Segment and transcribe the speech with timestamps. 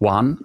[0.00, 0.36] One.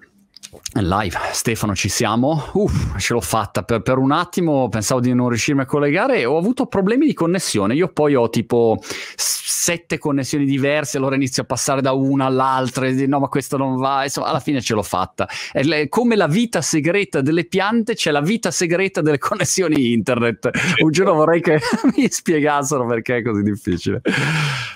[0.73, 2.50] Live, Stefano, ci siamo?
[2.54, 3.64] Uff, ce l'ho fatta.
[3.64, 7.13] Per, per, un attimo pensavo di non riuscirmi a collegare e ho avuto problemi di
[7.13, 7.73] connessione.
[7.76, 8.79] Io poi ho tipo
[9.15, 13.78] sette connessioni diverse, allora inizio a passare da una all'altra e no, ma questo non
[13.78, 14.04] va.
[14.04, 15.27] Insomma, alla fine ce l'ho fatta.
[15.52, 20.49] È come la vita segreta delle piante, c'è la vita segreta delle connessioni internet.
[20.81, 21.59] Un giorno vorrei che
[21.95, 24.01] mi spiegassero perché è così difficile.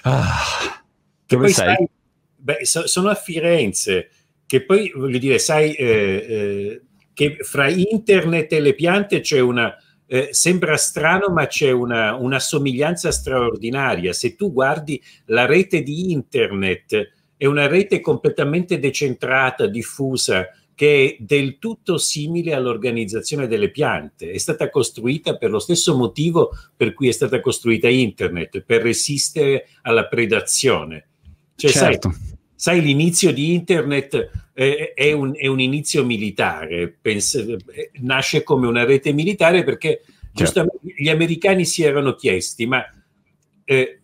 [0.04, 0.82] Ah,
[1.26, 1.76] dove sei?
[1.76, 1.90] Sai,
[2.38, 4.10] beh, so, sono a Firenze
[4.50, 6.82] che poi voglio dire, sai eh, eh,
[7.14, 9.76] che fra internet e le piante c'è una,
[10.08, 14.12] eh, sembra strano, ma c'è una, una, somiglianza straordinaria.
[14.12, 21.24] Se tu guardi la rete di internet, è una rete completamente decentrata, diffusa, che è
[21.24, 24.32] del tutto simile all'organizzazione delle piante.
[24.32, 29.68] È stata costruita per lo stesso motivo per cui è stata costruita internet, per resistere
[29.84, 31.08] alla predazione.
[31.56, 32.10] Cioè, certo.
[32.10, 32.29] sai,
[32.60, 38.68] sai, l'inizio di internet eh, è, un, è, un, inizio militare, Pensa, eh, nasce come
[38.68, 40.32] una rete militare perché certo.
[40.34, 42.84] giustamente gli americani si erano chiesti, ma
[43.64, 44.02] eh,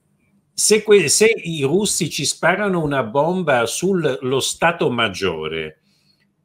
[0.54, 5.82] se, que- se, i russi ci sparano una bomba sullo Stato Maggiore,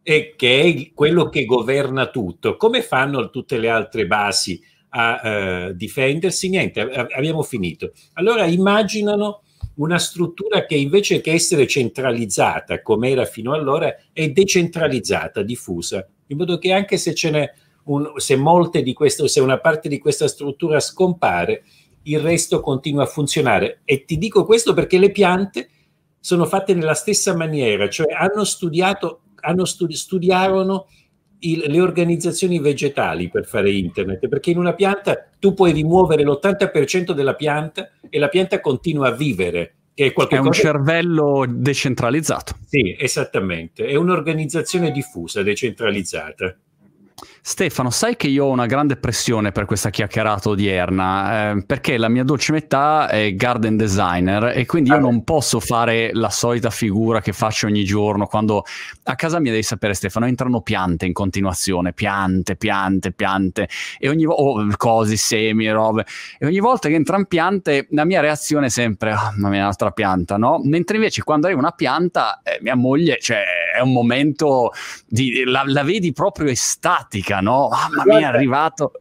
[0.03, 5.73] e che è quello che governa tutto, come fanno tutte le altre basi a uh,
[5.75, 6.49] difendersi?
[6.49, 7.93] Niente, abbiamo finito.
[8.15, 9.43] Allora immaginano
[9.81, 16.37] una struttura che invece che essere centralizzata come era fino allora è decentralizzata, diffusa, in
[16.37, 17.15] modo che anche se
[17.85, 18.37] un, se
[18.93, 21.65] queste, se una parte di questa struttura scompare,
[22.03, 23.81] il resto continua a funzionare.
[23.85, 25.69] E ti dico questo perché le piante
[26.21, 30.89] sono fatte nella stessa maniera, cioè hanno studiato, hanno studi- studiarono
[31.41, 37.13] il, le organizzazioni vegetali per fare internet, perché in una pianta tu puoi rimuovere l'80%
[37.13, 39.75] della pianta e la pianta continua a vivere.
[39.95, 42.57] Che è, è un cervello decentralizzato.
[42.67, 46.57] Sì, esattamente, è un'organizzazione diffusa, decentralizzata.
[47.43, 52.09] Stefano, sai che io ho una grande pressione per questa chiacchierata odierna, eh, perché la
[52.09, 56.69] mia dolce metà è garden designer e quindi io ah, non posso fare la solita
[56.71, 58.65] figura che faccio ogni giorno quando
[59.05, 63.69] a casa mia devi sapere Stefano, entrano piante in continuazione, piante, piante, piante
[63.99, 66.05] e ogni volta, oh, cosi, semi, robe,
[66.39, 69.91] e ogni volta che entrano piante la mia reazione è sempre, oh, mamma mia, un'altra
[69.93, 70.61] pianta, no?
[70.63, 73.43] Mentre invece quando arriva una pianta, eh, mia moglie, cioè
[73.77, 74.73] è un momento,
[75.07, 77.69] di, la, la vedi proprio estatica, musica, no?
[77.69, 78.93] Mamma mia, è arrivato.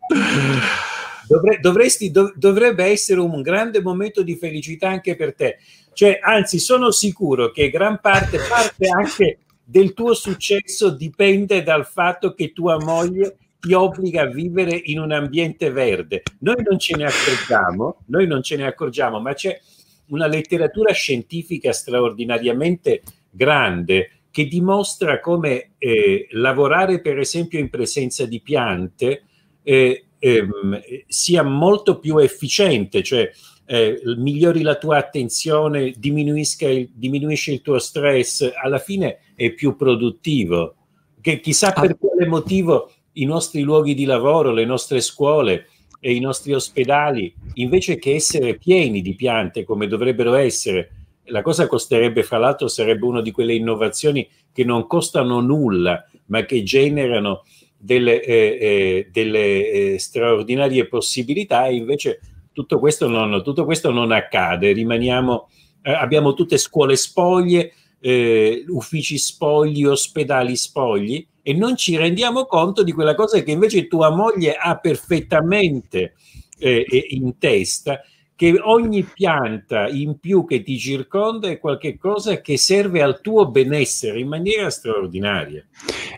[1.27, 5.57] Dovre, dovresti, dov, dovrebbe essere un grande momento di felicità anche per te.
[5.93, 12.33] Cioè, anzi, sono sicuro che gran parte, parte anche del tuo successo dipende dal fatto
[12.33, 16.23] che tua moglie ti obbliga a vivere in un ambiente verde.
[16.39, 19.59] Noi non ce ne accorgiamo, noi non ce ne accorgiamo, ma c'è
[20.07, 28.39] una letteratura scientifica straordinariamente grande che dimostra come eh, lavorare per esempio in presenza di
[28.39, 29.23] piante
[29.63, 33.29] eh, ehm, sia molto più efficiente, cioè
[33.65, 40.75] eh, migliori la tua attenzione, il, diminuisce il tuo stress, alla fine è più produttivo.
[41.19, 45.67] Che chissà per quale motivo i nostri luoghi di lavoro, le nostre scuole
[45.99, 50.98] e i nostri ospedali, invece che essere pieni di piante come dovrebbero essere,
[51.29, 56.43] la cosa costerebbe, fra l'altro, sarebbe una di quelle innovazioni che non costano nulla, ma
[56.45, 57.43] che generano
[57.77, 62.19] delle, eh, eh, delle eh, straordinarie possibilità e invece
[62.51, 64.73] tutto questo non, tutto questo non accade.
[64.73, 65.49] Rimaniamo,
[65.81, 72.83] eh, abbiamo tutte scuole spoglie, eh, uffici spogli, ospedali spogli e non ci rendiamo conto
[72.83, 76.15] di quella cosa che invece tua moglie ha perfettamente
[76.57, 78.01] eh, in testa
[78.39, 84.21] che ogni pianta in più che ti circonda è qualcosa che serve al tuo benessere
[84.21, 85.61] in maniera straordinaria.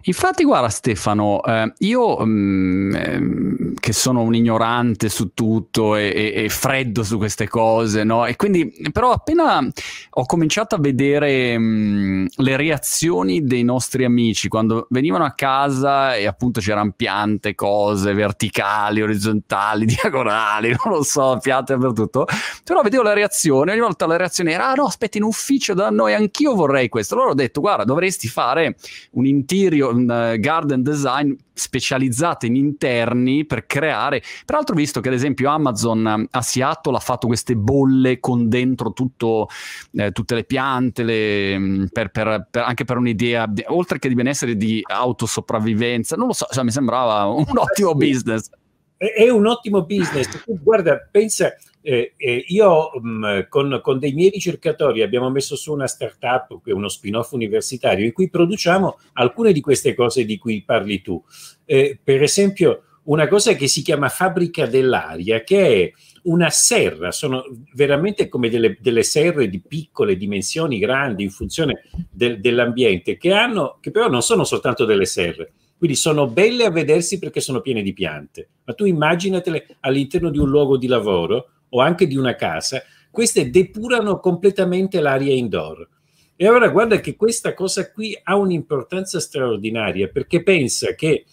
[0.04, 6.44] Infatti, guarda Stefano, eh, io mh, mm, che sono un ignorante su tutto e, e,
[6.44, 8.28] e, freddo su queste cose, no?
[8.28, 9.68] E quindi, però, appena
[10.12, 16.16] ho cominciato a vedere mh, mm, le reazioni dei nostri amici quando venivano a casa
[16.16, 21.73] e appunto c'erano piante, cose verticali, orizzontali, diagonali, non lo so, piante
[22.11, 22.28] dappertutto,
[22.63, 25.90] però vedevo la reazione, ogni volta la reazione era: ah no, aspetta, in ufficio da
[25.90, 27.16] noi anch'io vorrei questo.
[27.16, 28.75] Allora ho detto: guarda, dovresti fare
[29.11, 34.22] un interior un uh, garden design specializzate in interni per creare.
[34.46, 38.93] Peraltro, visto che ad esempio Amazon eh, a Seattle ha fatto queste bolle con dentro
[38.93, 39.47] tutto,
[39.93, 44.08] eh, tutte le piante, le, mm, per, per, per, anche per un'idea, di, oltre che
[44.08, 48.49] di benessere di autosopravvivenza, non lo so, cioè, mi sembrava un ottimo business.
[48.97, 50.43] È, è un ottimo business.
[50.46, 51.53] Guarda, pensa
[51.84, 56.62] Eh, eh, io mh, mm, con, con, dei miei ricercatori abbiamo messo su una startup,
[56.66, 61.24] uno spin-off universitario, in cui produciamo alcune di queste cose di cui parli tu.
[61.66, 65.92] Eh, per esempio, una cosa che si chiama fabbrica dell'aria, che è
[66.24, 67.44] una serra, sono
[67.74, 73.78] veramente come delle, delle serre di piccole dimensioni grandi in funzione del, dell'ambiente, che, hanno,
[73.82, 77.82] che però non sono soltanto delle serre, quindi sono belle a vedersi perché sono piene
[77.82, 82.35] di piante, ma tu immaginatele all'interno di un luogo di lavoro o anche di una
[82.35, 85.88] casa, queste depurano completamente l'aria indoor.
[86.35, 91.26] E allora guarda che questa cosa qui ha un'importanza straordinaria perché pensa che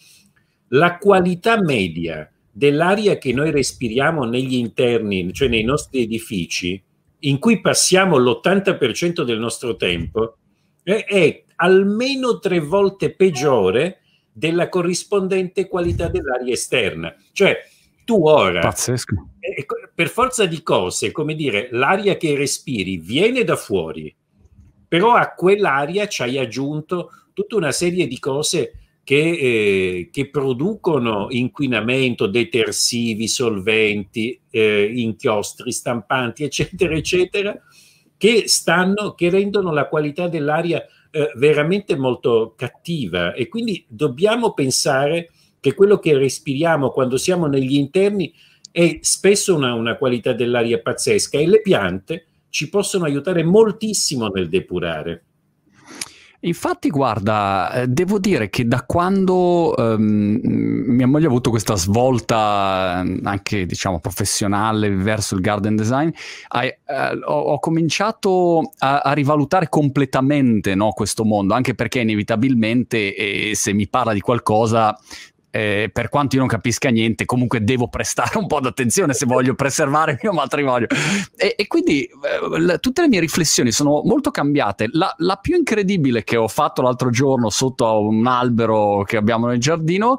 [0.69, 6.83] la qualità media dell'aria che noi respiriamo negli interni, cioè nei nostri edifici,
[7.21, 10.37] in cui passiamo l'80% del nostro tempo,
[10.83, 14.01] è, almeno tre volte peggiore
[14.33, 17.15] della corrispondente qualità dell'aria esterna.
[17.33, 17.57] Cioè,
[18.05, 19.15] tu ora, Pazzesco.
[19.41, 19.67] Eh,
[19.99, 24.15] per forza di cose, come dire, l'aria che respiri viene da fuori,
[24.87, 31.27] però a quell'aria ci hai aggiunto tutta una serie di cose che, eh, che producono
[31.31, 37.61] inquinamento, detersivi, solventi, eh, inchiostri, stampanti, eccetera, eccetera,
[38.17, 40.81] che, stanno, che rendono la qualità dell'aria
[41.11, 43.35] eh, veramente molto cattiva.
[43.35, 48.33] E quindi dobbiamo pensare che quello che respiriamo quando siamo negli interni
[48.71, 54.49] è spesso una, una qualità dell'aria pazzesca e le piante ci possono aiutare moltissimo nel
[54.49, 55.23] depurare.
[56.43, 63.01] Infatti, guarda, eh, devo dire che da quando um, mia moglie ha avuto questa svolta
[63.01, 66.11] ehm, anche, diciamo, professionale verso il garden design,
[66.49, 73.17] hai, uh, ho, ho, cominciato a, a rivalutare completamente no, questo mondo, anche perché inevitabilmente
[73.17, 74.97] eh, se mi parla di qualcosa
[75.51, 79.55] eh, per quanto io non capisca niente, comunque devo prestare un po' d'attenzione se voglio
[79.55, 80.87] preservare il mio matrimonio.
[81.37, 84.89] E, e quindi eh, tutte le mie riflessioni sono molto cambiate.
[84.93, 89.47] La, la, più incredibile che ho fatto l'altro giorno sotto a un albero che abbiamo
[89.47, 90.17] nel giardino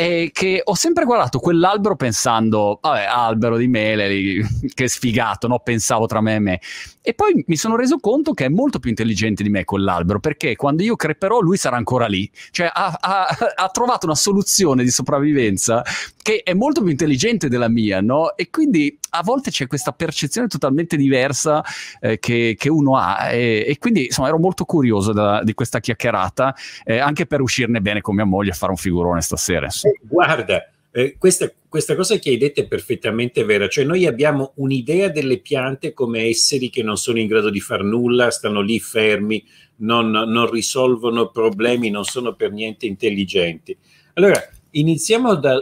[0.00, 5.58] è che ho sempre guardato quell'albero pensando, vabbè, albero di mele, che sfigato, no?
[5.58, 6.60] Pensavo tra me e me.
[7.02, 10.56] E poi mi sono reso conto che è molto più intelligente di me quell'albero, perché
[10.56, 12.30] quando io creperò lui sarà ancora lì.
[12.50, 15.82] Cioè ha, ha, ha trovato una soluzione di sopravvivenza
[16.22, 18.36] che è molto più intelligente della mia, no?
[18.36, 21.64] E quindi a volte c'è questa percezione totalmente diversa
[22.00, 23.32] eh, che, che, uno ha.
[23.32, 26.54] E, e, quindi insomma ero molto curioso da, di questa chiacchierata,
[26.84, 29.68] eh, anche per uscirne bene con mia moglie a fare un figurone stasera.
[29.90, 34.52] Eh, guarda, eh, questa, questa, cosa che hai detto è perfettamente vera, cioè noi abbiamo
[34.56, 38.80] un'idea delle piante come esseri che non sono in grado di far nulla, stanno lì
[38.80, 39.44] fermi,
[39.76, 43.76] non, non risolvono problemi, non sono per niente intelligenti.
[44.14, 44.40] Allora,
[44.70, 45.58] iniziamo da,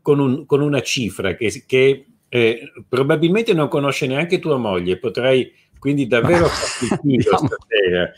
[0.00, 5.52] con, un, con, una cifra che, che eh, probabilmente non conosce neanche tua moglie, potrai
[5.78, 8.12] quindi davvero farti stasera.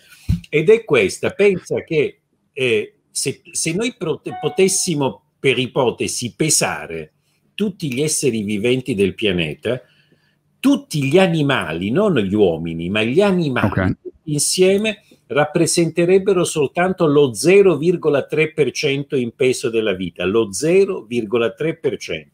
[0.48, 2.20] Ed è questa, pensa che
[2.52, 7.14] eh, se, se, noi prote- potessimo per ipotesi pesare
[7.54, 9.82] tutti gli esseri viventi del pianeta,
[10.60, 13.92] tutti gli animali, non gli uomini, ma gli animali okay.
[14.24, 22.26] insieme rappresenterebbero soltanto lo 0,3% in peso della vita, lo 0,3%.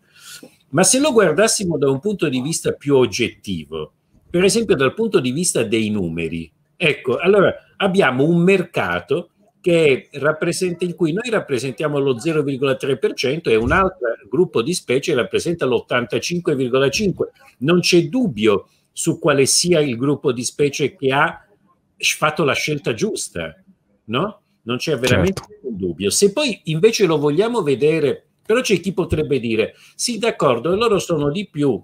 [0.69, 3.93] Ma se lo guardassimo da un punto di vista più oggettivo,
[4.29, 9.29] per esempio dal punto di vista dei numeri, ecco, allora abbiamo un mercato
[9.63, 15.65] che rappresenta, in cui noi rappresentiamo lo 0,3% e un altro gruppo di specie rappresenta
[15.65, 17.13] l'85,5%.
[17.59, 21.47] Non c'è dubbio su quale sia il gruppo di specie che ha
[21.95, 23.57] fatto la scelta giusta,
[24.05, 24.41] no?
[24.63, 25.67] Non c'è veramente certo.
[25.69, 26.09] un dubbio.
[26.09, 31.31] Se poi invece lo vogliamo vedere, però c'è chi potrebbe dire, sì, d'accordo, loro sono
[31.31, 31.81] di più.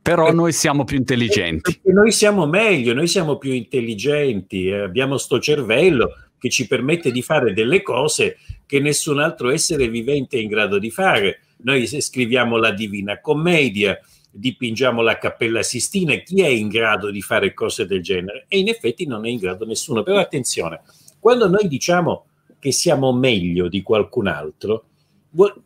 [0.00, 1.78] Però eh, noi siamo più intelligenti.
[1.84, 6.10] Noi siamo meglio, noi siamo più intelligenti, eh, abbiamo sto cervello
[6.42, 10.80] che ci permette di fare delle cose che nessun altro essere vivente è in grado
[10.80, 11.42] di fare.
[11.58, 13.96] Noi scriviamo la Divina Commedia,
[14.28, 18.46] dipingiamo la Cappella Sistina, chi è in grado di fare cose del genere?
[18.48, 20.02] E in effetti non è in grado nessuno.
[20.02, 20.80] Però attenzione,
[21.20, 22.26] quando noi diciamo
[22.58, 24.86] che siamo meglio di qualcun altro,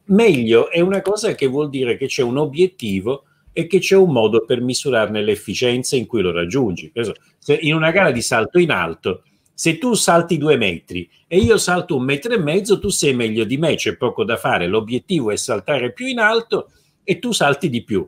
[0.05, 4.13] meglio è una cosa che vuol dire che c'è un obiettivo e che c'è un
[4.13, 6.93] modo per misurarne l'efficienza in cui lo raggiungi.
[7.61, 9.23] In una gara di salto in alto,
[9.59, 13.45] se tu salti due metri e io salto un metro e mezzo, tu sei meglio
[13.45, 14.67] di me, c'è poco da fare.
[14.67, 16.71] L'obiettivo è saltare più in alto
[17.03, 18.07] e tu salti di più.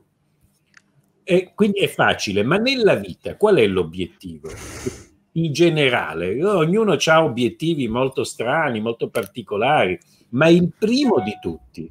[1.24, 4.50] E quindi è facile, ma nella vita qual è l'obiettivo?
[5.32, 9.98] In generale, ognuno ha obiettivi molto strani, molto particolari,
[10.30, 11.90] ma il primo di tutti,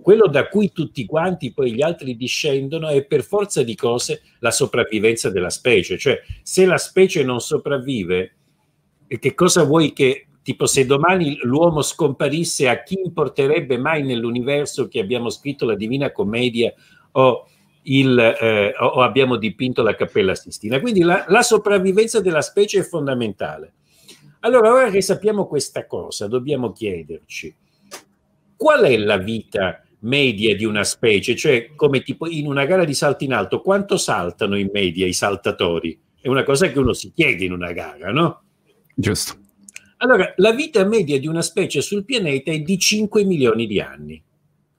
[0.00, 4.50] quello da cui tutti quanti poi gli altri discendono, è per forza di cose la
[4.50, 5.98] sopravvivenza della specie.
[5.98, 8.35] Cioè, se la specie non sopravvive,
[9.06, 15.00] che cosa vuoi che tipo se domani l'uomo scomparisse a chi importerebbe mai nell'universo che
[15.00, 16.72] abbiamo scritto la Divina Commedia
[17.12, 17.48] o
[17.82, 20.80] il, eh, o abbiamo dipinto la Cappella Sistina.
[20.80, 23.72] Quindi la, la sopravvivenza della specie è fondamentale.
[24.40, 27.54] Allora, ora che sappiamo questa cosa, dobbiamo chiederci
[28.56, 32.94] qual è la vita media di una specie, cioè come tipo in una gara di
[32.94, 35.98] salto in alto, quanto saltano in media i saltatori?
[36.20, 38.42] È una cosa che uno si chiede in una gara, no?
[38.98, 39.36] Giusto.
[39.98, 44.22] Allora, la vita media di una specie sul pianeta è di 5 milioni di anni.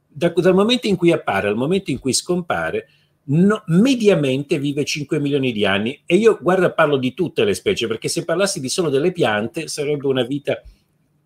[0.07, 2.89] Da, dal momento in cui appare al momento in cui scompare,
[3.25, 7.86] no, mediamente vive 5 milioni di anni e io guarda parlo di tutte le specie
[7.86, 10.59] perché se parlassi di solo delle piante sarebbe una vita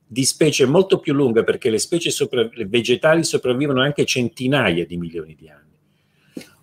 [0.06, 4.98] di specie molto più lunga perché le specie sopra, le vegetali sopravvivono anche centinaia di
[4.98, 5.70] milioni di anni.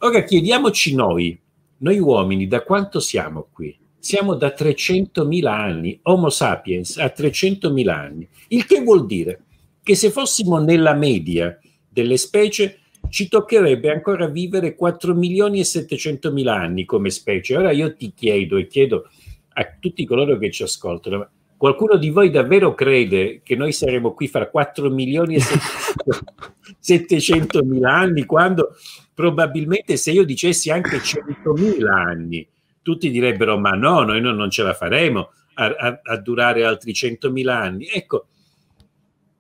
[0.01, 1.41] Ora chiediamoci noi,
[1.79, 3.75] noi uomini, da quanto siamo qui?
[3.99, 9.43] Siamo da 300.000 anni, Homo sapiens ha 300.000 anni, il che vuol dire
[9.83, 16.33] che se fossimo nella media delle specie ci toccherebbe ancora vivere 4 milioni e 700
[16.33, 17.57] mila anni come specie.
[17.57, 19.09] Ora io ti chiedo e chiedo
[19.55, 24.29] a tutti coloro che ci ascoltano, qualcuno di voi davvero crede che noi saremo qui
[24.29, 25.41] fra 4 milioni e
[26.79, 28.77] 700 mila anni quando
[29.13, 32.47] probabilmente se io dicessi anche 100 mila anni,
[32.89, 36.95] tutti direbbero ma no, noi non, non ce la faremo a, a, a durare altri
[36.95, 37.87] 100 mila anni.
[37.87, 38.29] Ecco,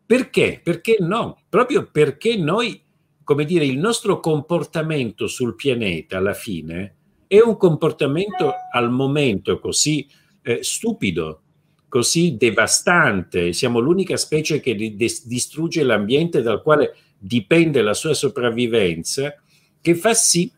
[0.04, 0.60] perché?
[0.62, 1.42] Perché no?
[1.48, 2.82] Proprio perché noi
[3.28, 6.94] come dire, il nostro comportamento sul pianeta alla fine
[7.26, 10.08] è un comportamento al momento così
[10.40, 11.42] eh, stupido,
[11.88, 13.52] così devastante.
[13.52, 19.34] Siamo l'unica specie che di- distrugge l'ambiente dal quale dipende la sua sopravvivenza,
[19.78, 20.50] che fa sì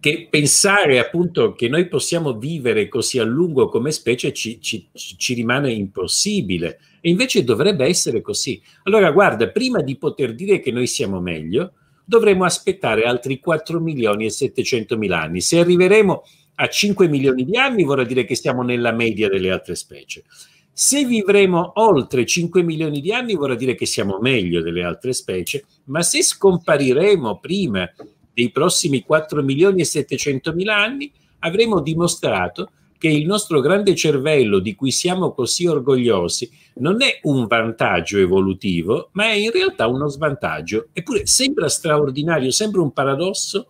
[0.00, 5.34] che pensare appunto che noi possiamo vivere così a lungo come specie ci, ci, ci
[5.34, 6.80] rimane impossibile.
[7.02, 8.60] E invece dovrebbe essere così.
[8.84, 14.24] Allora, guarda, prima di poter dire che noi siamo meglio, dovremo aspettare altri 4 milioni
[14.24, 15.42] e 700 mila anni.
[15.42, 16.22] Se arriveremo
[16.56, 20.24] a 5 milioni di anni, vorrà dire che stiamo nella media delle altre specie.
[20.72, 25.64] Se vivremo oltre 5 milioni di anni, vorrà dire che siamo meglio delle altre specie,
[25.84, 27.88] ma se scompariremo prima
[28.32, 31.10] dei prossimi 4 milioni e 700 mila anni,
[31.40, 37.46] avremo dimostrato che il nostro grande cervello di cui siamo così orgogliosi non è un
[37.46, 40.88] vantaggio evolutivo, ma è in realtà uno svantaggio.
[40.92, 43.68] Eppure sembra straordinario, sembra un paradosso,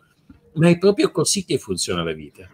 [0.54, 2.48] ma è proprio così che funziona la vita.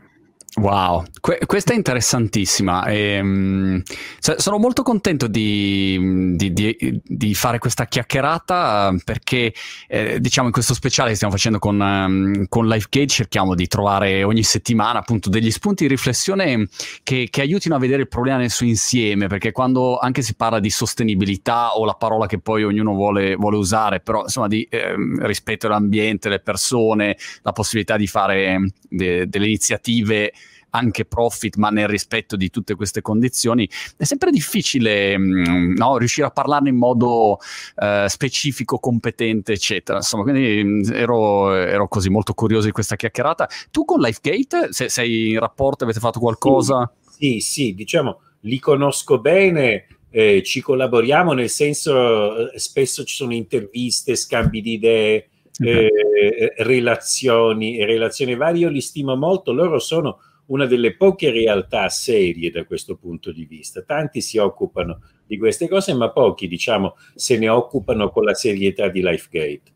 [0.58, 2.86] Wow, que- questa è interessantissima.
[2.86, 3.82] E, um,
[4.18, 9.52] sono molto contento di, di, di, di, fare questa chiacchierata perché,
[9.86, 14.24] eh, diciamo, in questo speciale che stiamo facendo con, um, con LifeGate cerchiamo di trovare
[14.24, 16.68] ogni settimana appunto degli spunti di riflessione
[17.02, 20.58] che, che, aiutino a vedere il problema nel suo insieme, perché quando anche si parla
[20.58, 24.94] di sostenibilità o la parola che poi ognuno vuole, vuole usare, però insomma di eh,
[25.18, 30.32] rispetto all'ambiente, le persone, la possibilità di fare de- delle iniziative
[30.76, 36.26] anche profit, ma nel rispetto di tutte queste condizioni, è sempre difficile mm, no, riuscire
[36.26, 37.38] a parlarne in modo
[37.76, 39.98] eh, specifico, competente, eccetera.
[39.98, 43.48] Insomma, quindi mm, ero, ero, così molto curioso di questa chiacchierata.
[43.70, 46.92] Tu con LifeGate se, sei in rapporto, avete fatto qualcosa?
[47.00, 49.86] Sì, sì, sì diciamo, li conosco bene.
[50.08, 55.28] Eh, ci collaboriamo nel senso eh, spesso ci sono interviste, scambi di idee,
[55.58, 58.62] eh, relazioni, relazioni varie.
[58.62, 63.44] Io li stimo molto, loro sono una delle poche realtà serie da questo punto di
[63.44, 63.82] vista.
[63.82, 68.88] Tanti si occupano di queste cose, ma pochi, diciamo, se ne occupano con la serietà
[68.88, 69.74] di LifeGate.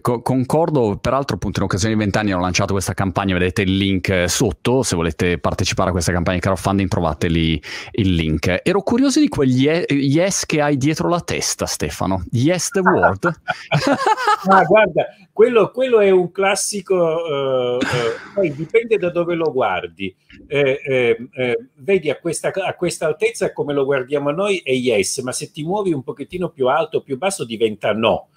[0.00, 4.28] Concordo, peraltro appunto in occasione di vent'anni ho lanciato questa campagna, vedete il link eh,
[4.28, 7.60] sotto, se volete partecipare a questa campagna di crowdfunding trovate lì
[7.92, 8.60] il link.
[8.62, 13.32] Ero curioso di quegli yes che hai dietro la testa Stefano, yes the word.
[14.48, 15.06] ah, guarda,
[15.38, 20.12] quello, quello, è un classico, uh, uh, poi dipende da dove lo guardi.
[20.48, 25.18] Eh, eh, eh, vedi a questa, a questa, altezza come lo guardiamo noi è yes,
[25.18, 28.30] ma se ti muovi un pochettino più alto o più basso diventa no.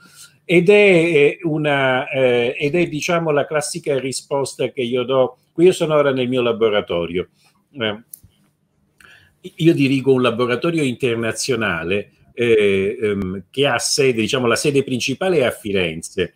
[0.45, 5.37] ed è, una, eh, ed è diciamo la classica risposta che io do.
[5.53, 7.29] Qui io sono ora nel mio laboratorio.
[7.71, 8.03] Eh,
[9.55, 15.45] io dirigo un laboratorio internazionale eh, ehm, che ha sede, diciamo, la sede principale è
[15.45, 16.35] a Firenze,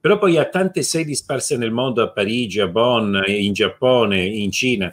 [0.00, 4.50] però poi ha tante sedi sparse nel mondo, a Parigi, a Bonn, in Giappone, in
[4.50, 4.92] Cina.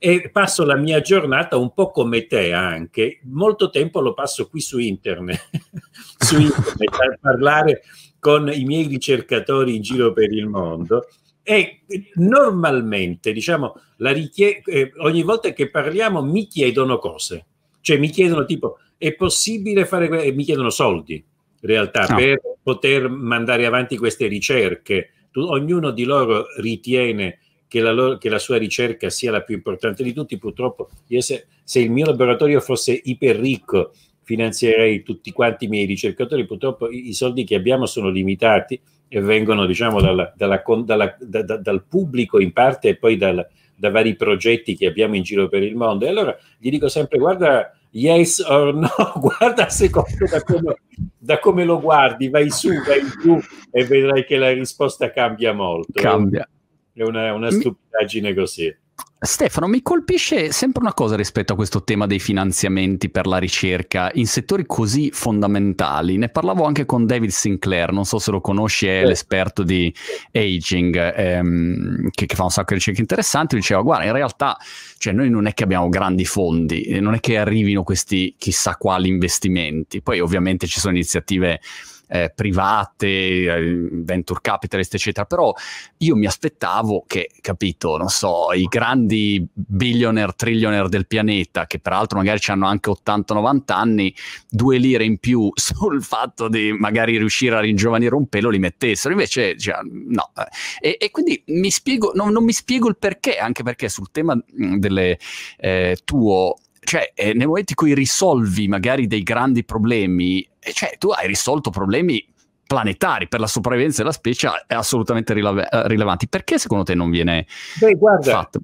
[0.00, 4.60] E passo la mia giornata un po' come te anche, molto tempo lo passo qui
[4.60, 5.48] su internet,
[6.18, 7.82] su internet a parlare
[8.18, 11.06] con i miei ricercatori in giro per il mondo.
[11.42, 11.82] E
[12.16, 17.46] normalmente, diciamo, richie- eh, ogni volta che parliamo mi chiedono cose,
[17.80, 21.24] cioè mi chiedono tipo, è possibile fare, e mi chiedono soldi,
[21.60, 22.16] realtà, no.
[22.16, 25.10] per poter mandare avanti queste ricerche.
[25.30, 27.38] Tu, ognuno di loro ritiene
[27.68, 30.38] che la, loro, che la, sua ricerca sia la più importante di tutti.
[30.38, 35.86] Purtroppo, io se, se il mio laboratorio fosse iper ricco, finanzierei tutti quanti i miei
[35.86, 36.46] ricercatori.
[36.46, 41.42] Purtroppo i, i soldi che abbiamo sono limitati e vengono, diciamo, dalla, dalla, dalla, da,
[41.42, 45.48] da, dal pubblico in parte e poi dal, da vari progetti che abbiamo in giro
[45.48, 46.04] per il mondo.
[46.04, 50.76] E allora gli dico sempre: guarda yes or no, guarda a secondo da come,
[51.18, 53.40] da come, lo guardi, vai su, vai giù
[53.70, 55.92] e vedrai che la risposta cambia molto.
[55.92, 56.48] Cambia.
[56.92, 58.76] È una, una stupidaggine così.
[59.20, 64.12] Stefano, mi colpisce sempre una cosa rispetto a questo tema dei finanziamenti per la ricerca
[64.14, 66.16] in settori così fondamentali.
[66.16, 69.92] Ne parlavo anche con David Sinclair, non so se lo conosci, è l'esperto di
[70.30, 73.56] aging, ehm, che, che, fa un sacco di ricerche interessanti.
[73.56, 74.56] Diceva, guarda, in realtà
[74.98, 79.08] cioè, noi non è che abbiamo grandi fondi, non è che arrivino questi chissà quali
[79.08, 80.00] investimenti.
[80.00, 81.60] Poi ovviamente ci sono iniziative
[82.08, 85.26] eh, private, eh, venture capitalist, eccetera.
[85.26, 85.52] Però
[85.98, 92.18] io mi aspettavo che, capito, non so, i grandi billionaire, trillionaire del pianeta, che peraltro
[92.18, 94.14] magari hanno anche 80-90 anni,
[94.48, 99.12] due lire in più sul fatto di magari riuscire a ringiovanire un pelo li mettessero.
[99.12, 100.32] Invece, cioè, no.
[100.80, 104.38] E, e, quindi mi spiego, no, non mi spiego il perché, anche perché sul tema
[104.46, 105.18] delle
[105.58, 106.56] eh, tuo
[106.88, 111.26] cioè, eh, nel momento in cui risolvi magari dei grandi problemi, eh, cioè, tu hai
[111.26, 112.26] risolto problemi
[112.66, 116.28] planetari per la sopravvivenza della specie assolutamente rileve- eh, rilevanti.
[116.28, 117.46] Perché secondo te non viene
[117.78, 118.60] Beh, guarda, fatto?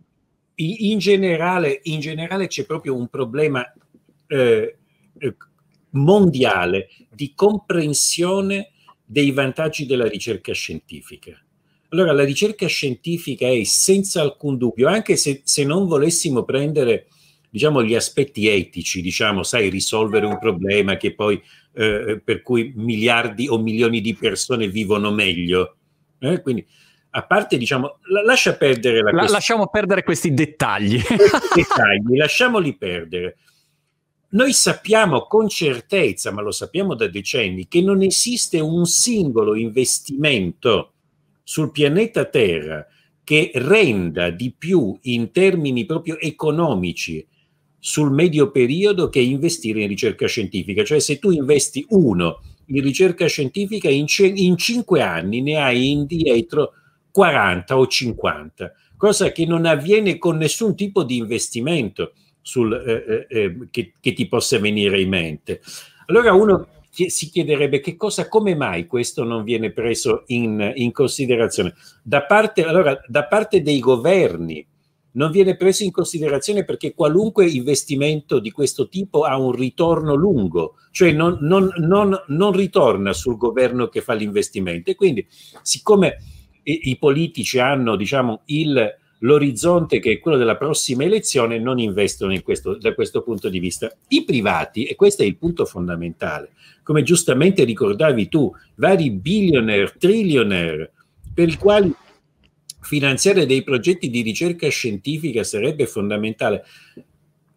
[0.55, 3.63] In generale, in generale c'è proprio un problema
[4.29, 4.77] eh,
[5.19, 5.37] eh,
[5.91, 8.71] mondiale di comprensione
[9.05, 11.39] dei vantaggi della ricerca scientifica.
[11.91, 17.09] Allora, la ricerca scientifica è senza alcun dubbio, anche se, se non volessimo prendere
[17.55, 21.41] diciamo, gli aspetti etici, diciamo, sai, risolvere un problema che poi,
[21.75, 25.77] eh, per cui miliardi o milioni di persone vivono meglio.
[26.19, 26.43] Eh?
[26.43, 26.67] Quindi,
[27.11, 30.99] a parte, diciamo, la, lascia perdere la, la Lasciamo perdere questi dettagli.
[31.07, 33.37] Questi dettagli, lasciamoli perdere.
[34.31, 40.95] Noi sappiamo con certezza, ma lo sappiamo da decenni, che non esiste un singolo investimento
[41.45, 42.85] sul pianeta Terra
[43.23, 47.25] che renda di più in termini proprio economici
[47.87, 50.83] sul medio periodo che investire in ricerca scientifica.
[50.83, 55.91] Cioè se tu investi uno in ricerca scientifica, in, c- in cinque anni ne hai
[55.91, 56.73] indietro
[57.11, 63.43] 40 o 50, cosa che non avviene con nessun tipo di investimento sul, eh, eh,
[63.43, 65.61] eh che, che, ti possa venire in mente.
[66.07, 71.75] Allora uno si chiederebbe che cosa, come mai questo non viene preso in, in considerazione
[72.03, 74.67] da parte, allora, da parte dei governi
[75.15, 80.77] non viene preso in considerazione perché qualunque investimento di questo tipo ha un ritorno lungo,
[80.91, 84.91] cioè non, non, non, non ritorna sul governo che fa l'investimento.
[84.91, 85.27] E quindi,
[85.63, 86.19] siccome
[86.65, 92.33] i, i politici hanno diciamo, il, l'orizzonte che è quello della prossima elezione, non investono
[92.33, 93.93] in questo, da questo punto di vista.
[94.09, 100.93] I privati, e questo è il punto fondamentale, come giustamente ricordavi tu, vari billionaire, trillionaire,
[101.33, 101.95] per i quali
[102.85, 106.65] finanziare dei progetti di ricerca scientifica sarebbe fondamentale.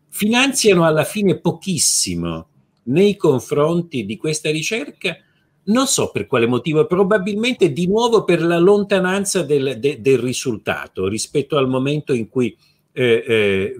[0.09, 2.47] Finanziano alla fine pochissimo
[2.83, 5.17] nei confronti di questa ricerca,
[5.65, 11.07] non so per quale motivo, probabilmente di nuovo per la lontananza del, de, del risultato
[11.07, 12.55] rispetto al momento in cui
[12.93, 13.75] eh, eh,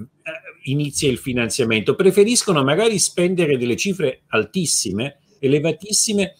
[0.64, 1.96] inizia il finanziamento.
[1.96, 6.36] Preferiscono magari spendere delle cifre altissime, elevatissime,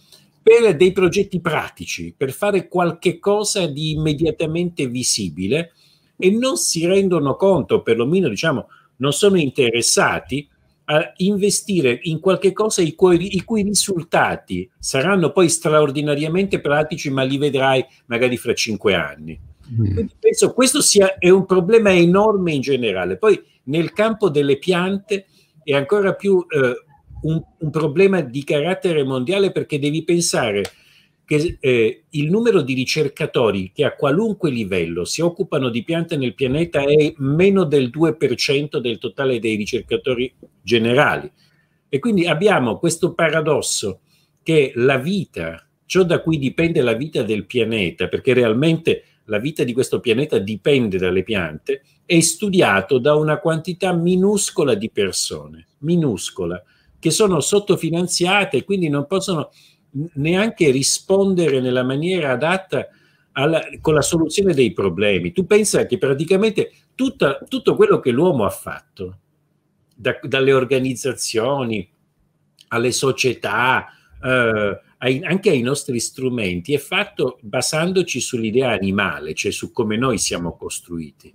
[0.48, 5.74] per dei progetti pratici, per fare qualche cosa di immediatamente visibile
[6.18, 10.48] e non si rendono conto, perlomeno diciamo, non sono interessati
[10.86, 17.24] a investire in qualche cosa i cui, i cui risultati saranno poi straordinariamente pratici, ma
[17.24, 19.38] li vedrai magari fra cinque anni.
[19.70, 19.94] Mm.
[19.94, 23.18] Quindi penso questo sia è un problema enorme in generale.
[23.18, 25.26] Poi nel campo delle piante
[25.62, 26.86] è ancora più eh,
[27.24, 30.64] un, un problema di carattere mondiale perché devi pensare
[31.28, 36.34] che eh, il numero di ricercatori che a qualunque livello si occupano di piante nel
[36.34, 41.30] pianeta è meno del 2% del totale dei ricercatori generali.
[41.90, 44.00] E quindi abbiamo questo paradosso
[44.42, 49.66] che la vita, ciò da cui dipende la vita del pianeta, perché realmente la vita
[49.66, 56.64] di questo pianeta dipende dalle piante, è studiato da una quantità minuscola di persone, minuscola,
[57.00, 59.52] che sono sottofinanziate e quindi non possono
[60.16, 62.88] neanche rispondere nella maniera adatta
[63.34, 65.32] alla, con la soluzione dei problemi.
[65.32, 69.20] Tu pensa che praticamente tutta, tutto quello che l'uomo ha fatto,
[69.96, 71.88] da, dalle organizzazioni
[72.70, 73.88] alle società,
[74.22, 80.18] eh, ai, anche ai nostri strumenti, è fatto basandoci sull'idea animale, cioè su come noi
[80.18, 81.34] siamo costruiti.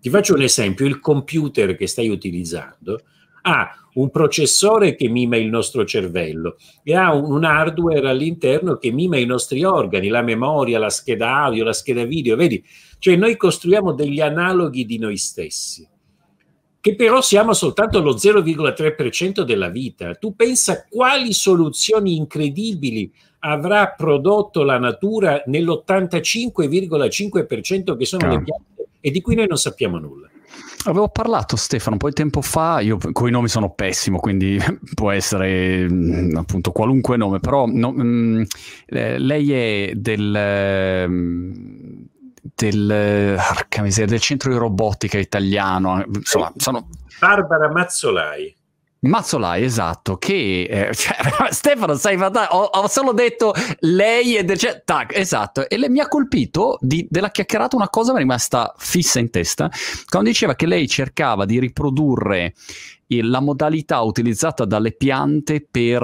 [0.00, 3.02] Ti faccio un esempio, il computer che stai utilizzando
[3.42, 9.16] ha un processore che mima il nostro cervello e ha un hardware all'interno che mima
[9.16, 12.64] i nostri organi, la memoria, la scheda audio, la scheda video, vedi?
[12.98, 15.88] Cioè noi costruiamo degli analoghi di noi stessi,
[16.80, 20.14] che però siamo soltanto lo 0,3% della vita.
[20.14, 28.30] Tu pensa quali soluzioni incredibili avrà prodotto la natura nell'85,5% che sono ah.
[28.30, 30.30] le piante e di cui noi non sappiamo nulla.
[30.84, 34.58] Avevo parlato Stefano un po' di tempo fa, io con i nomi sono pessimo, quindi
[34.94, 38.42] può essere mm, appunto qualunque nome, però no, mh, mm,
[38.86, 41.52] eh, lei è del, mm,
[42.54, 43.38] del,
[43.80, 46.88] miseria, del centro di robotica italiano, insomma, sono...
[47.18, 48.57] Barbara Mazzolai.
[49.00, 51.16] Mazzolai, esatto, che eh, cioè,
[51.50, 56.08] Stefano, sai, ho, ho, solo detto lei e cioè, tac, esatto, e le, mi ha
[56.08, 59.70] colpito di, della chiacchierata una cosa mi è rimasta fissa in testa,
[60.08, 62.54] quando diceva che lei cercava di riprodurre
[63.06, 66.02] la modalità utilizzata dalle piante per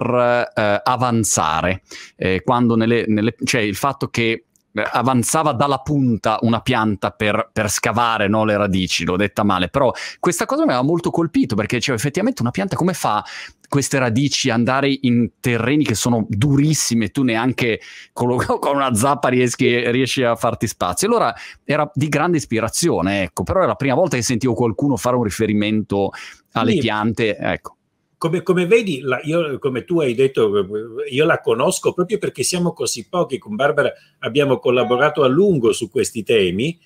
[0.55, 1.83] eh, avanzare,
[2.17, 4.47] eh, quando nelle, nelle, cioè il fatto che
[4.83, 9.93] avanzava dalla punta una pianta per, per scavare no, le radici, l'ho detta male, però
[10.19, 13.25] questa cosa mi aveva molto colpito perché cioè, effettivamente una pianta come fa
[13.69, 17.81] queste radici andare in terreni che sono durissimi e tu neanche
[18.13, 21.09] con, con una zappa riesci, riesci, a farti spazio.
[21.09, 21.35] Allora
[21.65, 25.25] era di grande ispirazione, ecco, però era la prima volta che sentivo qualcuno fare un
[25.25, 26.11] riferimento
[26.53, 26.79] alle sì.
[26.79, 27.77] piante, ecco
[28.25, 30.67] come, come vedi, la, io, come tu hai detto,
[31.11, 33.37] io la conosco proprio perché siamo così pochi.
[33.37, 36.81] Con Barbara abbiamo collaborato a lungo su questi temi.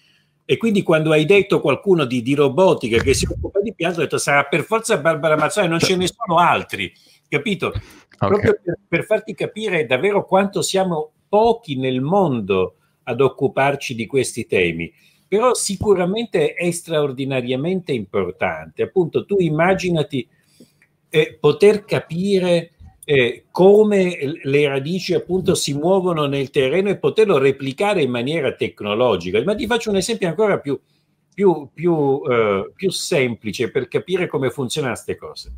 [0.44, 4.02] E quindi quando hai detto qualcuno di, di robotica che si occupa di piante, ho
[4.02, 6.92] detto sarà per forza Barbara Mazzoni, non ce ne sono altri,
[7.28, 7.68] capito?
[7.68, 7.82] Okay.
[8.16, 14.44] Proprio per, per, farti capire davvero quanto siamo pochi nel mondo ad occuparci di questi
[14.46, 14.92] temi.
[15.28, 18.82] Però sicuramente è straordinariamente importante.
[18.82, 20.26] Appunto, tu immaginati
[21.08, 22.72] eh, poter capire
[23.04, 29.42] eh, come le radici appunto si muovono nel terreno e poterlo replicare in maniera tecnologica.
[29.42, 30.78] Ma ti faccio un esempio ancora più,
[31.34, 35.52] più, più, eh, più semplice per capire come funzionano queste cose.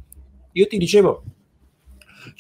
[0.53, 1.25] Io ti dicevo,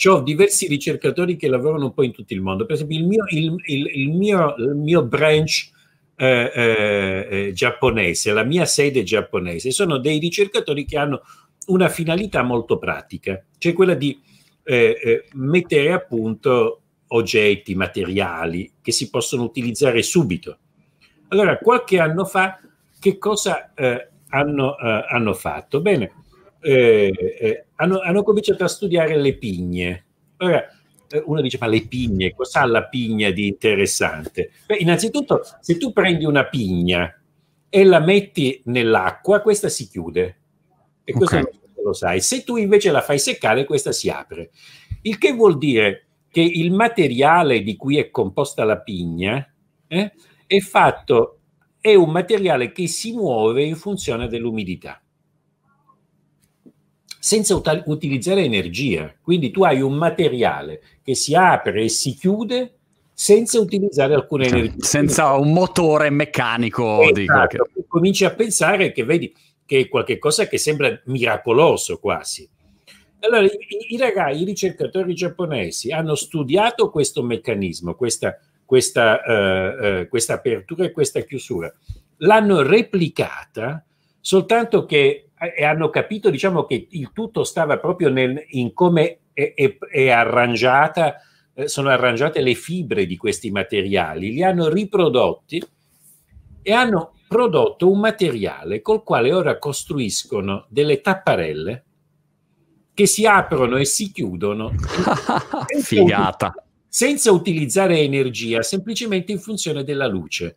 [0.08, 2.64] ho diversi ricercatori che lavorano un po' in tutto il mondo.
[2.64, 5.70] Per esempio, il mio, il, il, il mio, mio branch
[6.14, 11.22] eh, eh, eh giapponese, la mia sede giapponese, sono dei ricercatori che hanno
[11.70, 14.20] una finalità molto pratica, cioè quella di
[14.62, 20.58] eh, eh, mettere a punto oggetti, materiali che si possono utilizzare subito.
[21.28, 22.60] Allora, qualche anno fa,
[22.98, 25.80] che cosa eh, hanno, eh, hanno, fatto?
[25.80, 26.12] Bene,
[26.60, 30.04] eh, eh, hanno, hanno, cominciato a studiare le pigne.
[30.38, 30.64] Ora,
[31.24, 34.50] uno dice, ma le pigne, cosa ha la pigna di interessante?
[34.66, 37.12] Beh, innanzitutto, se tu prendi una pigna
[37.68, 40.36] e la metti nell'acqua, questa si chiude.
[41.04, 42.20] E questo okay lo sai.
[42.20, 44.50] Se tu invece la fai seccare, questa si apre.
[45.02, 49.52] Il che vuol dire che il materiale di cui è composta la pigna
[49.88, 50.12] eh,
[50.46, 51.38] è fatto,
[51.80, 55.00] è un materiale che si muove in funzione dell'umidità
[57.20, 59.14] senza ut- utilizzare energia.
[59.22, 62.78] Quindi tu hai un materiale che si apre e si chiude
[63.12, 64.82] senza utilizzare alcuna energia.
[64.82, 67.02] Senza un motore meccanico.
[67.02, 67.68] Esatto.
[67.86, 69.32] Cominci a pensare che, vedi,
[69.70, 72.48] che è qualcosa che sembra miracoloso quasi.
[73.20, 73.50] Allora, i,
[73.90, 80.86] i, ragazzi, i ricercatori giapponesi hanno studiato questo meccanismo, questa, questa, uh, uh, questa apertura
[80.86, 81.72] e questa chiusura,
[82.16, 83.84] l'hanno replicata
[84.20, 89.54] soltanto che e hanno capito diciamo, che il tutto stava proprio nel, in come è,
[89.54, 91.14] è, è arrangiata,
[91.54, 95.64] eh, sono arrangiate le fibre di questi materiali, li hanno riprodotti
[96.60, 101.84] e hanno prodotto un materiale col quale ora costruiscono delle tapparelle
[102.92, 104.72] che si aprono e si chiudono
[105.80, 106.52] figata
[106.88, 110.56] senza utilizzare energia, semplicemente in funzione della luce.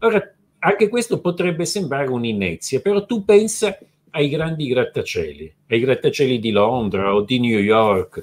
[0.00, 0.22] Ora,
[0.58, 3.78] anche questo potrebbe sembrare un'inezia, però tu pensa
[4.10, 8.22] ai grandi grattacieli, ai grattacieli di Londra o di New York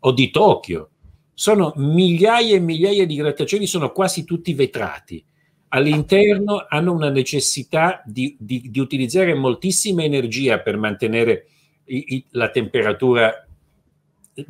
[0.00, 0.90] o di Tokyo.
[1.32, 5.24] Sono migliaia e migliaia di grattacieli, sono quasi tutti vetrati.
[5.72, 11.46] All'interno hanno una necessità di, di, di utilizzare moltissima energia per mantenere
[11.84, 13.46] i, i, la temperatura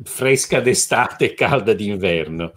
[0.03, 2.53] fresca d'estate e calda d'inverno.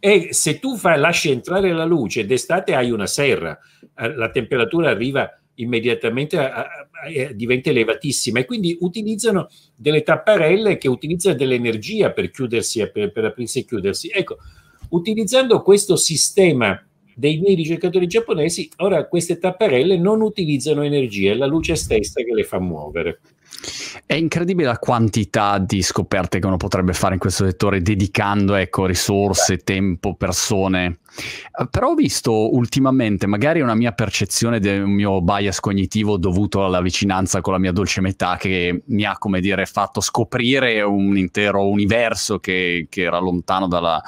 [0.00, 3.58] E se tu fai, lasci entrare la luce d'estate hai una serra,
[3.96, 10.78] eh, la temperatura arriva immediatamente a, a, a, diventa elevatissima e quindi utilizzano delle tapparelle
[10.78, 14.10] che utilizzano dell'energia per chiudersi per, per aprirsi e chiudersi.
[14.12, 14.38] Ecco,
[14.90, 16.80] utilizzando questo sistema
[17.18, 22.32] dei miei ricercatori giapponesi, ora queste tapparelle non utilizzano energia, è la luce stessa che
[22.32, 23.18] le fa muovere.
[24.06, 28.86] È incredibile la quantità di scoperte che uno potrebbe fare in questo settore dedicando ecco,
[28.86, 30.98] risorse, tempo, persone.
[31.60, 36.80] Eh, però ho visto ultimamente, magari una mia percezione del mio bias cognitivo dovuto alla
[36.80, 41.68] vicinanza con la mia dolce metà che mi ha, come dire, fatto scoprire un intero
[41.68, 44.00] universo che, che era lontano dalla,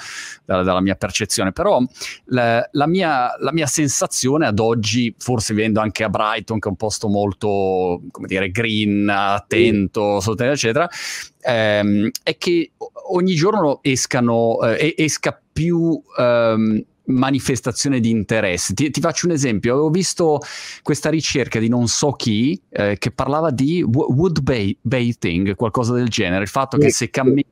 [0.44, 1.52] dalla, dalla, mia percezione.
[1.52, 1.82] Però
[2.26, 6.70] la, la, mia, la mia sensazione ad oggi, forse vivendo anche a Brighton, che è
[6.70, 10.34] un posto molto, come dire, green, attento, sì.
[10.38, 10.88] eccetera,
[11.40, 12.72] ehm, è che
[13.10, 18.74] ogni giorno escano, eh, esca più ehm, manifestazione di interesse.
[18.74, 20.40] Ti, ti, faccio un esempio, avevo visto
[20.82, 24.40] questa ricerca di non so chi eh, che parlava di wood
[24.80, 27.44] baiting, qualcosa del genere, il fatto che se cammini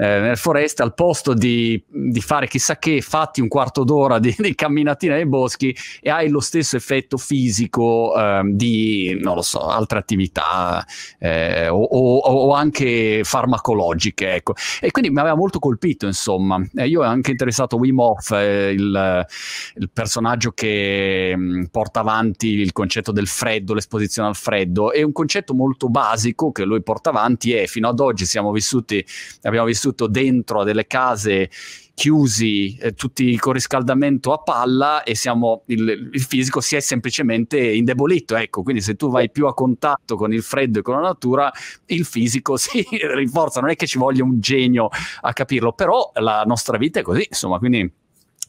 [0.00, 4.32] eh, nelle foreste, al posto di, di, fare chissà che, fatti un quarto d'ora di,
[4.38, 9.66] di, camminatina nei boschi e hai lo stesso effetto fisico eh, di, non lo so,
[9.66, 10.86] altre attività
[11.18, 14.54] eh, o, o, o, anche farmacologiche, ecco.
[14.80, 16.64] E quindi mi aveva molto colpito, insomma.
[16.74, 19.26] io ho anche interessato Wim Hof, eh, il,
[19.74, 25.02] il, personaggio che mh, mm, porta avanti il concetto del freddo, l'esposizione al freddo, e
[25.02, 29.04] un concetto molto basico che lui porta avanti è, fino ad oggi siamo vissuti,
[29.42, 31.50] abbiamo vissuto vissuto dentro a delle case
[31.94, 37.58] chiusi, eh, tutti con riscaldamento a palla e siamo, il, il, fisico si è semplicemente
[37.58, 38.36] indebolito.
[38.36, 41.50] Ecco, quindi se tu vai più a contatto con il freddo e con la natura,
[41.86, 43.60] il fisico si rinforza.
[43.60, 44.88] Non è che ci voglia un genio
[45.22, 47.90] a capirlo, però la nostra vita è così, insomma, quindi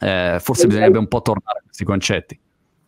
[0.01, 2.39] eh, forse bisognerebbe un po' tornare a questi concetti.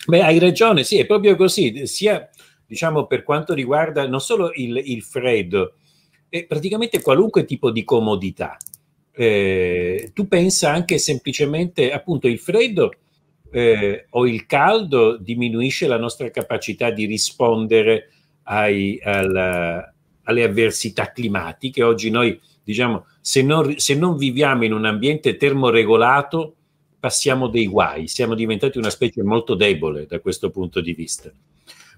[0.05, 2.29] Beh, hai ragione, sì, è proprio così, sia
[2.65, 5.73] diciamo per quanto riguarda non solo il, il freddo,
[6.31, 8.55] è praticamente qualunque tipo di comodità.
[9.11, 12.93] Eh, tu pensa anche semplicemente, appunto, il freddo
[13.51, 18.11] eh, o il caldo diminuisce la nostra capacità di rispondere
[18.43, 21.83] ai, alla, alle avversità climatiche.
[21.83, 26.55] Oggi noi, diciamo, se non, se non viviamo in un ambiente termoregolato,
[26.97, 31.29] passiamo dei guai, siamo diventati una specie molto debole da questo punto di vista.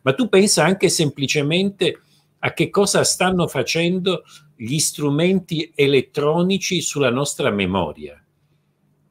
[0.02, 2.00] Ma tu pensa anche semplicemente
[2.46, 4.24] a che cosa stanno facendo
[4.56, 8.22] gli strumenti elettronici sulla nostra memoria.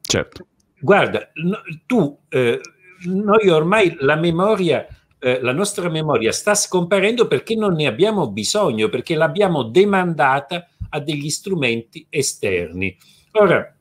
[0.01, 0.47] Certo.
[0.79, 2.61] Guarda, no, tu, eh,
[3.05, 4.85] noi ormai la memoria,
[5.17, 10.99] eh, la nostra memoria sta scomparendo perché non ne abbiamo bisogno, perché l'abbiamo demandata a
[10.99, 12.95] degli strumenti esterni.
[13.31, 13.75] Ora,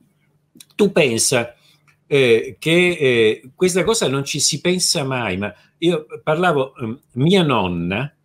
[0.75, 1.55] tu pensa
[2.07, 7.43] eh, che eh, questa cosa non ci si pensa mai, ma io parlavo, mm, mia
[7.43, 8.17] nonna,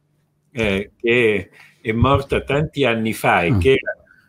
[0.52, 1.50] eh, che
[1.82, 3.60] è morta tanti anni fa e mm.
[3.60, 3.78] che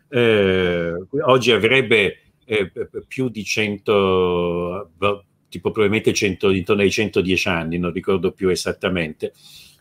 [0.09, 2.71] eh, oggi avrebbe eh,
[3.07, 9.33] più di 100, boh, tipo probabilmente 100, intorno ai 110 anni, non ricordo più esattamente.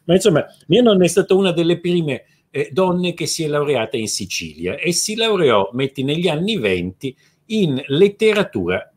[0.05, 3.97] Ma insomma, mia nonna è stata una delle prime eh, donne che si è laureata
[3.97, 8.93] in Sicilia e si laureò, metti, negli anni 20 in letteratura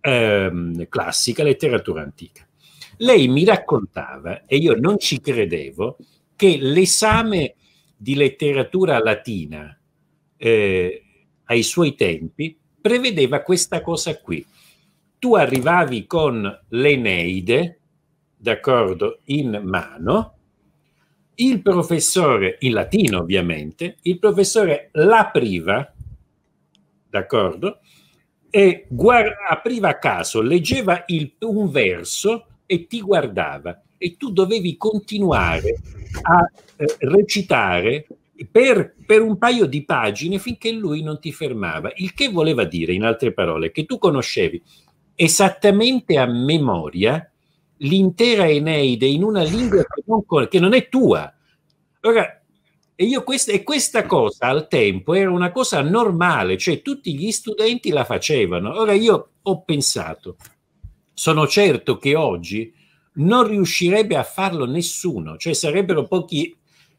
[0.00, 2.46] ehm, classica, letteratura antica.
[2.98, 5.98] Lei mi raccontava, e io non ci credevo,
[6.36, 7.54] che l'esame
[7.96, 9.76] di letteratura latina
[10.36, 11.02] eh,
[11.44, 14.44] ai suoi tempi prevedeva questa cosa qui.
[15.18, 17.80] Tu arrivavi con l'Eneide,
[18.36, 20.34] d'accordo, in mano,
[21.36, 25.92] il professore, in latino ovviamente, il professore l'apriva,
[27.08, 27.80] d'accordo,
[28.50, 34.76] e guard- apriva a caso, leggeva il, un verso e ti guardava e tu dovevi
[34.76, 35.80] continuare
[36.22, 38.06] a eh, recitare
[38.50, 41.90] per, per, un paio di pagine finché lui non ti fermava.
[41.96, 44.62] Il che voleva dire, in altre parole, che tu conoscevi
[45.14, 47.30] esattamente a memoria
[47.78, 51.32] l'intera Eneide in una lingua che non, che non è tua.
[52.02, 52.40] Ora,
[52.98, 57.90] E, questa, e questa cosa al tempo era una cosa normale, cioè tutti gli studenti
[57.90, 58.78] la facevano.
[58.78, 60.36] Ora io ho pensato,
[61.12, 62.72] sono certo che oggi
[63.16, 66.56] non riuscirebbe a farlo nessuno, cioè sarebbero pochi,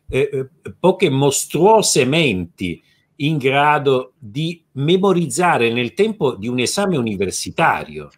[0.09, 2.81] eh, eh poche mostruose menti
[3.17, 8.09] in grado di memorizzare nel tempo di un esame universitario,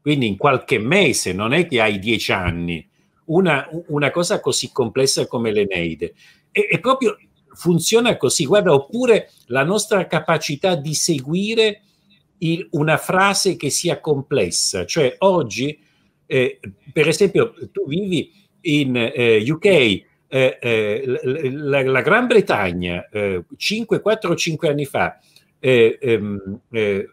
[0.00, 2.86] quindi in qualche mese, non è che hai dieci anni,
[3.26, 6.14] una, una cosa così complessa come l'Eneide.
[6.50, 7.16] E, e proprio
[7.54, 11.82] funziona così, guarda, oppure la nostra capacità di seguire
[12.38, 15.78] il, una frase che sia complessa, cioè oggi,
[16.28, 16.60] eh,
[16.92, 18.30] per esempio, tu vivi
[18.62, 21.02] in eh, UK, eh, eh,
[21.50, 23.08] la, la, Gran Bretagna,
[23.56, 25.18] 5, 4 5 anni fa,
[25.58, 27.08] eh, ehm, eh,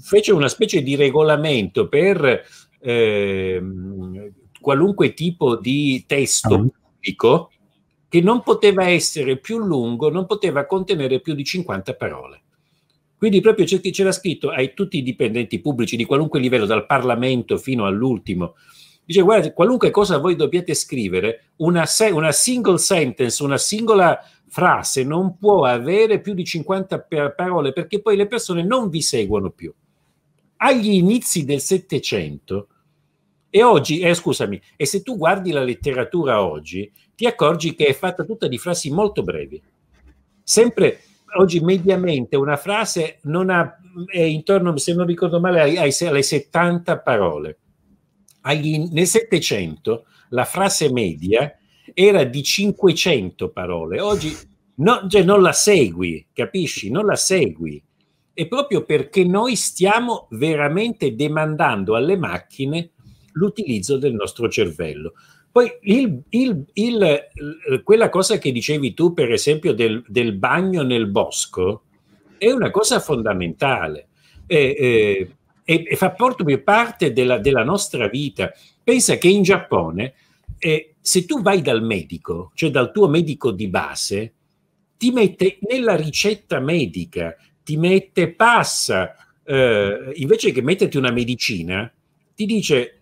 [0.00, 2.44] fece una specie di regolamento per
[2.78, 6.58] ehm, qualunque tipo di testo ah.
[6.58, 7.50] pubblico
[8.08, 12.42] che non poteva essere più lungo, non poteva contenere più di 50 parole.
[13.22, 17.86] Quindi proprio c'era scritto ai tutti i dipendenti pubblici di qualunque livello, dal Parlamento fino
[17.86, 18.56] all'ultimo,
[19.04, 25.04] dice guarda, qualunque cosa voi dobbiate scrivere, una, se- una single sentence, una singola frase
[25.04, 27.06] non può avere più di 50
[27.36, 29.72] parole perché poi le persone non vi seguono più.
[30.56, 32.66] Agli inizi del Settecento,
[33.50, 37.92] e oggi, eh, scusami, e se tu guardi la letteratura oggi, ti accorgi che è
[37.92, 39.62] fatta tutta di frasi molto brevi.
[40.42, 41.02] Sempre
[41.38, 46.98] oggi mediamente una frase non ha, è intorno, se non ricordo male, ai, alle 70
[47.00, 47.58] parole.
[48.44, 51.56] Nel Settecento la frase media
[51.94, 54.00] era di 500 parole.
[54.00, 54.34] Oggi
[54.76, 56.90] no, cioè non la segui, capisci?
[56.90, 57.82] Non la segui.
[58.34, 62.90] È proprio perché noi stiamo veramente demandando alle macchine
[63.32, 65.12] l'utilizzo del nostro cervello.
[65.52, 71.06] Poi il, il, il, quella cosa che dicevi tu, per esempio, del, del, bagno nel
[71.08, 71.82] bosco,
[72.38, 74.08] è una cosa fondamentale
[74.46, 75.28] e,
[75.62, 78.50] e, e fa proprio parte della, della, nostra vita.
[78.82, 80.14] Pensa che in Giappone,
[80.58, 84.32] eh, se tu vai dal medico, cioè dal tuo medico di base,
[84.96, 91.92] ti mette nella ricetta medica, ti mette, passa, eh, invece che metterti una medicina,
[92.34, 93.01] ti dice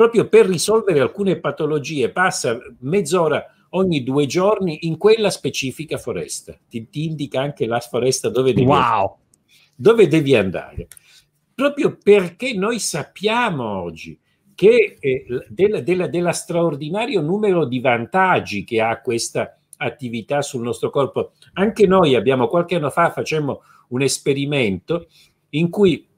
[0.00, 6.58] proprio per risolvere alcune patologie, passa mezz'ora ogni due giorni in quella specifica foresta.
[6.70, 9.18] Ti, ti indica anche la foresta dove devi, wow.
[9.76, 10.88] dove devi andare.
[11.54, 14.18] Proprio perché noi sappiamo oggi
[14.54, 20.88] che eh, del, del, della straordinario numero di vantaggi che ha questa attività sul nostro
[20.88, 21.32] corpo.
[21.52, 25.08] Anche noi abbiamo qualche anno fa facemmo un esperimento
[25.50, 26.08] in cui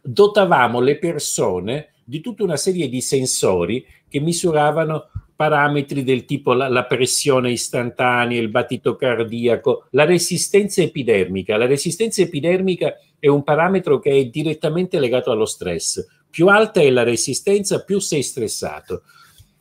[0.00, 6.68] dotavamo le persone di tutta una serie di sensori che misuravano parametri del tipo la,
[6.68, 11.56] la, pressione istantanea, il battito cardiaco, la resistenza epidermica.
[11.56, 16.06] La resistenza epidermica è un parametro che è direttamente legato allo stress.
[16.30, 19.02] Più alta è la resistenza, più sei stressato.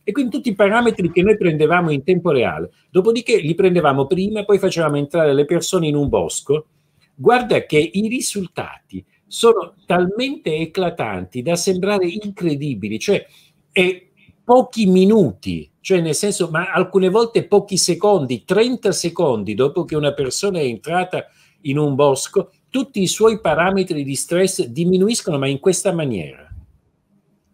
[0.04, 2.70] E quindi tutti i parametri che noi prendevamo in tempo reale.
[2.92, 6.68] Dopodiché li prendevamo prima, poi facevamo entrare le persone in un bosco.
[7.16, 9.04] Guarda che i risultati
[9.36, 13.28] sono talmente eclatanti da sembrare incredibili, cioè
[13.70, 14.08] è
[14.42, 20.14] pochi minuti, cioè nel senso, ma alcune volte pochi secondi, 30 secondi dopo che una
[20.14, 21.26] persona è entrata
[21.64, 26.50] in un bosco, tutti i suoi parametri di stress diminuiscono, ma in questa maniera.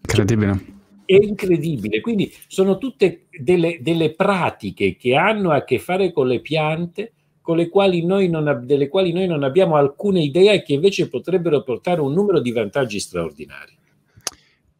[0.01, 0.65] Incredibile.
[1.03, 1.99] È incredibile.
[1.99, 7.13] Quindi sono tutte delle, delle pratiche che hanno a che fare con le piante,
[7.69, 12.13] quali non, delle quali noi non abbiamo alcuna idea e che invece potrebbero portare un
[12.13, 13.79] numero di vantaggi straordinari.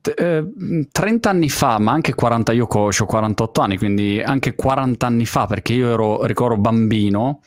[0.02, 5.26] 30 eh, anni fa, ma anche 40, io ho 48 anni, quindi anche 40 anni
[5.26, 7.42] fa, perché io ero, ricordo, bambino,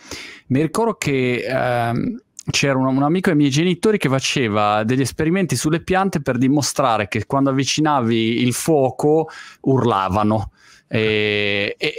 [0.48, 2.16] mi ricordo che eh,
[2.50, 7.08] c'era un, un, amico dei miei genitori che faceva degli esperimenti sulle piante per dimostrare
[7.08, 9.28] che quando avvicinavi il fuoco
[9.62, 10.50] urlavano.
[10.86, 11.94] E, e,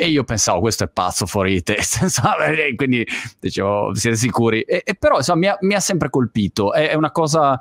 [0.00, 2.06] e, io pensavo questo è pazzo fuori di testa
[2.76, 3.06] quindi
[3.40, 4.62] dicevo siete sicuri?
[4.62, 6.72] E, e però insomma, mi, ha, mi, ha, sempre colpito.
[6.72, 7.58] È, è, una cosa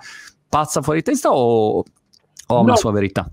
[0.47, 3.29] pazza fuori di testa o, o ha no, una sua verità?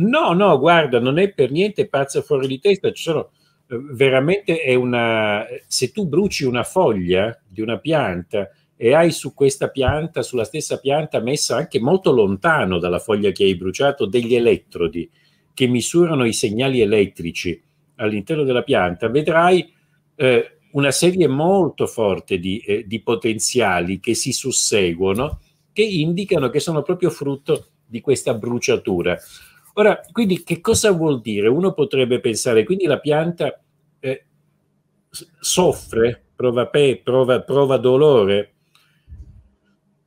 [0.00, 2.90] no no guarda non è per niente pazza fuori di testa.
[2.90, 3.30] Ci sono
[3.68, 9.34] eh, veramente è una se tu bruci una foglia di una pianta e hai su
[9.34, 14.34] questa pianta sulla stessa pianta messa anche molto lontano dalla foglia che hai bruciato degli
[14.34, 15.10] elettrodi
[15.58, 17.60] che misurano i segnali elettrici
[17.96, 19.68] all'interno della pianta, vedrai
[20.14, 25.40] eh, una serie molto forte di, eh, di, potenziali che si susseguono,
[25.72, 29.18] che indicano che sono proprio frutto di questa bruciatura.
[29.72, 31.48] Ora, quindi che cosa vuol dire?
[31.48, 33.60] Uno potrebbe pensare, quindi la pianta
[33.98, 34.26] eh,
[35.40, 38.57] soffre, prova, pe, prova, prova dolore,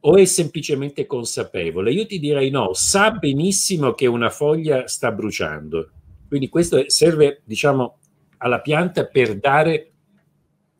[0.01, 1.91] o è semplicemente consapevole?
[1.91, 5.89] Io ti direi no, sa benissimo che una foglia sta bruciando.
[6.27, 7.97] Quindi questo serve, diciamo,
[8.37, 9.91] alla pianta per dare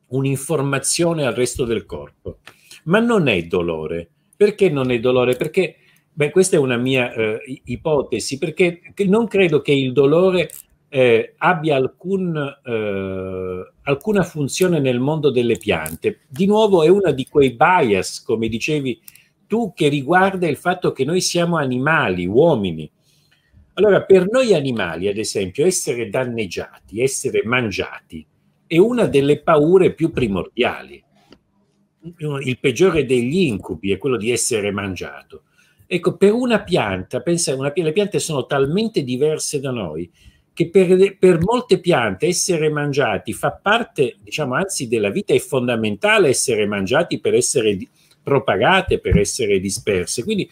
[0.07, 2.39] un'informazione al resto del corpo.
[2.85, 4.09] Ma non è dolore.
[4.35, 5.35] Perché non è dolore?
[5.35, 5.75] Perché,
[6.11, 10.49] beh, questa è una mia eh, ipotesi, perché non credo che il dolore
[10.89, 16.21] eh, abbia alcun, eh, alcuna funzione nel mondo delle piante.
[16.27, 18.99] Di nuovo è una di quei bias, come dicevi
[19.51, 22.89] tu, che riguarda il fatto che noi siamo animali, uomini.
[23.73, 28.25] Allora, per noi animali, ad esempio, essere danneggiati, essere mangiati,
[28.65, 31.03] è una delle paure più primordiali.
[32.45, 35.43] Il peggiore degli incubi è quello di essere mangiato.
[35.85, 40.09] Ecco, per una pianta, pensa, una, le piante sono talmente diverse da noi
[40.53, 46.29] che per, per, molte piante essere mangiati fa parte, diciamo, anzi della vita, è fondamentale
[46.29, 47.77] essere mangiati per essere
[48.21, 50.23] propagate, per essere disperse.
[50.23, 50.49] Quindi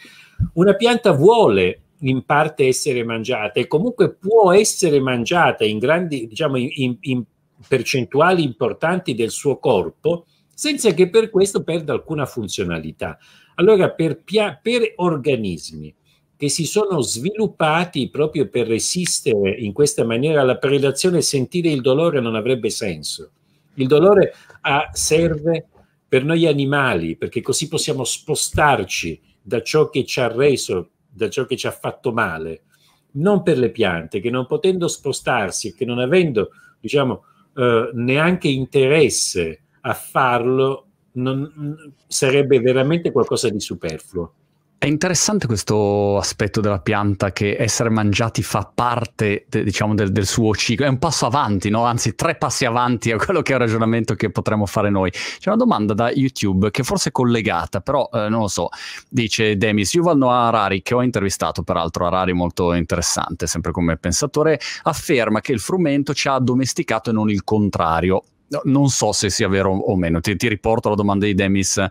[0.53, 6.57] una pianta vuole in parte essere mangiata e comunque può essere mangiata in grandi, diciamo,
[6.57, 7.23] in, in
[7.67, 13.17] percentuali importanti del suo corpo senza che per questo perda alcuna funzionalità.
[13.55, 15.93] Allora, per, per organismi
[16.39, 22.21] che si sono sviluppati proprio per resistere in questa maniera alla predazione, sentire il dolore
[22.21, 23.31] non avrebbe senso.
[23.73, 25.67] Il dolore ha, serve
[26.09, 31.45] per noi animali, perché così possiamo spostarci da ciò che ci ha reso, da ciò
[31.45, 32.63] che ci ha fatto male,
[33.11, 36.49] non per le piante, che non potendo spostarsi e che non avendo,
[36.79, 37.23] diciamo,
[37.55, 44.33] eh, neanche interesse a farlo, non, sarebbe veramente qualcosa di superfluo.
[44.81, 50.25] È interessante questo aspetto della pianta che essere mangiati fa parte, de, diciamo, del, del,
[50.25, 50.85] suo ciclo.
[50.85, 51.83] È un passo avanti, no?
[51.83, 55.11] Anzi, tre passi avanti a quello che è il ragionamento che potremmo fare noi.
[55.11, 58.69] C'è una domanda da YouTube che forse è collegata, però eh, non lo so.
[59.09, 64.61] Dice Demis, Yuval Noah Harari, che ho intervistato peraltro, Harari molto interessante, sempre come pensatore,
[64.83, 68.23] afferma che il frumento ci ha addomesticato e non il contrario.
[68.49, 71.83] No, non so se sia vero o meno, ti, ti, riporto la domanda di Demis,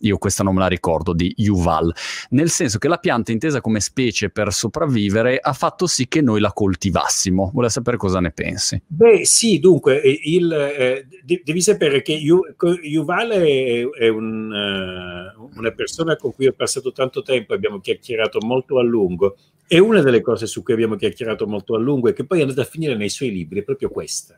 [0.00, 1.94] io questa non me la ricordo, di Yuval,
[2.30, 6.40] nel senso che la pianta intesa come specie per sopravvivere ha fatto sì che noi
[6.40, 7.50] la coltivassimo.
[7.52, 8.80] Vuole sapere cosa ne pensi?
[8.86, 11.06] Beh sì, dunque, il, eh,
[11.42, 17.22] devi sapere che Yuval è, è un, uh, una persona con cui ho passato tanto
[17.22, 19.36] tempo, abbiamo chiacchierato molto a lungo
[19.68, 22.42] e una delle cose su cui abbiamo chiacchierato molto a lungo e che poi è
[22.42, 24.36] andata a finire nei suoi libri è proprio questa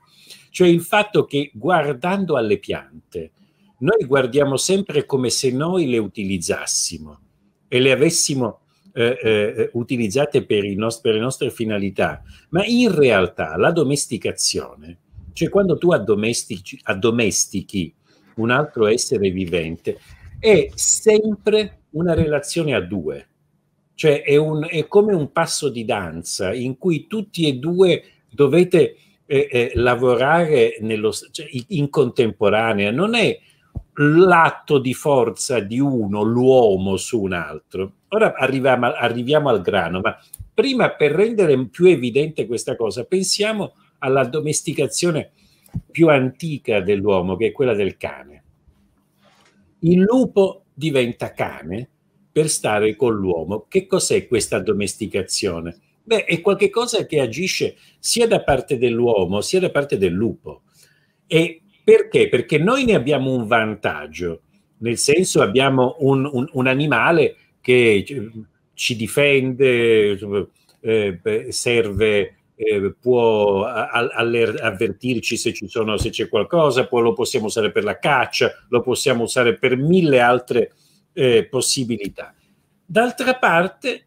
[0.51, 3.33] cioè il fatto che guardando alle piante,
[3.79, 7.21] noi guardiamo sempre come se noi le utilizzassimo
[7.69, 8.61] e le avessimo
[8.93, 14.99] eh, eh, utilizzate per, nost- per le nostre finalità, ma in realtà la domesticazione,
[15.33, 17.95] cioè quando tu addomestichi, addomestichi
[18.37, 19.99] un altro essere vivente,
[20.41, 23.29] è sempre una relazione a due,
[23.95, 28.97] cioè è, un, è come un passo di danza in cui tutti e due dovete
[29.31, 33.39] eh, eh, lavorare nello, cioè, in contemporanea non è
[33.97, 37.93] l'atto di forza di uno, l'uomo su un altro.
[38.09, 40.17] Ora arriviamo, arriviamo al grano, ma
[40.55, 45.33] prima per rendere più evidente questa cosa, pensiamo alla domesticazione
[45.91, 48.43] più antica dell'uomo, che è quella del cane.
[49.81, 51.87] Il lupo diventa cane
[52.33, 53.67] per stare con l'uomo.
[53.69, 55.81] Che cos'è questa domesticazione?
[56.09, 60.63] Beh, è qualcosa che agisce sia da parte dell'uomo sia da parte del lupo.
[61.27, 62.31] E perché?
[62.31, 64.41] Perché noi ne abbiamo un vantaggio,
[64.79, 68.07] nel senso abbiamo un, un, un animale che
[68.73, 70.19] ci difende,
[70.81, 77.71] eh, serve, eh, può avvertirci se, ci sono, se c'è qualcosa, poi lo possiamo usare
[77.71, 80.73] per la caccia, lo possiamo usare per mille altre
[81.13, 82.35] eh, possibilità.
[82.87, 84.07] D'altra parte,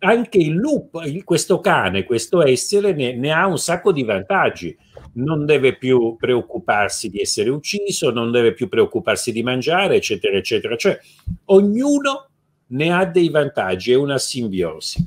[0.00, 4.76] anche il lupo, questo cane, questo essere, ne, ne, ha un sacco di vantaggi.
[5.14, 10.76] Non deve più preoccuparsi di essere ucciso, non deve più preoccuparsi di mangiare, eccetera, eccetera.
[10.76, 10.98] Cioè,
[11.46, 12.28] ognuno
[12.68, 15.04] ne ha dei vantaggi, è una simbiosi.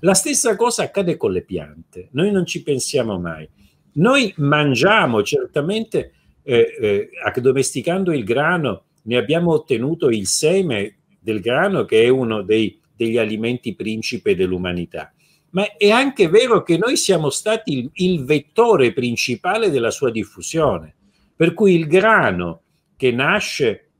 [0.00, 2.08] La stessa cosa accade con le piante.
[2.12, 3.48] Noi non ci pensiamo mai.
[3.94, 6.12] Noi mangiamo certamente,
[6.42, 12.42] eh, eh, addomesticando il grano, ne abbiamo ottenuto il seme del grano, che è uno
[12.42, 15.12] dei degli alimenti principe dell'umanità.
[15.50, 20.94] Ma è anche vero che noi siamo stati il, il vettore principale della sua diffusione.
[21.36, 22.62] Per cui il grano
[22.96, 23.90] che nasce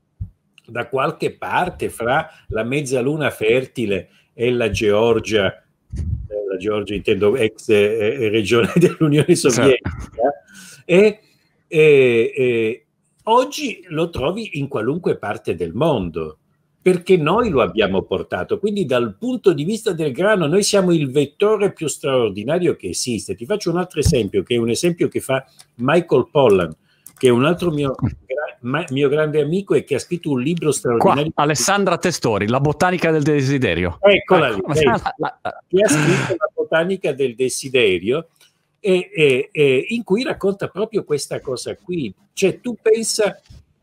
[0.67, 7.69] da qualche parte fra la mezzaluna fertile e la Georgia, eh, la Georgia intendo ex
[7.69, 10.33] eh, eh regione dell'Unione Sovietica,
[10.85, 11.21] e
[11.71, 12.87] E, e,
[13.25, 16.38] oggi lo trovi in qualunque parte del mondo
[16.91, 18.59] perché noi lo abbiamo portato.
[18.59, 23.35] Quindi dal punto di vista del grano noi siamo il vettore più straordinario che esiste.
[23.35, 26.75] Ti faccio un altro esempio, che è un esempio che fa Michael Pollan,
[27.19, 27.95] che è un altro mio,
[28.89, 31.31] mio grande amico e che ha scritto un libro straordinario.
[31.31, 33.99] Qua, Alessandra Testori, La botanica del desiderio.
[34.01, 38.29] Eccola lì, lei, che ha scritto La botanica del desiderio
[38.81, 42.15] e, e, e in cui racconta proprio questa cosa qui.
[42.33, 43.39] Cioè tu pensa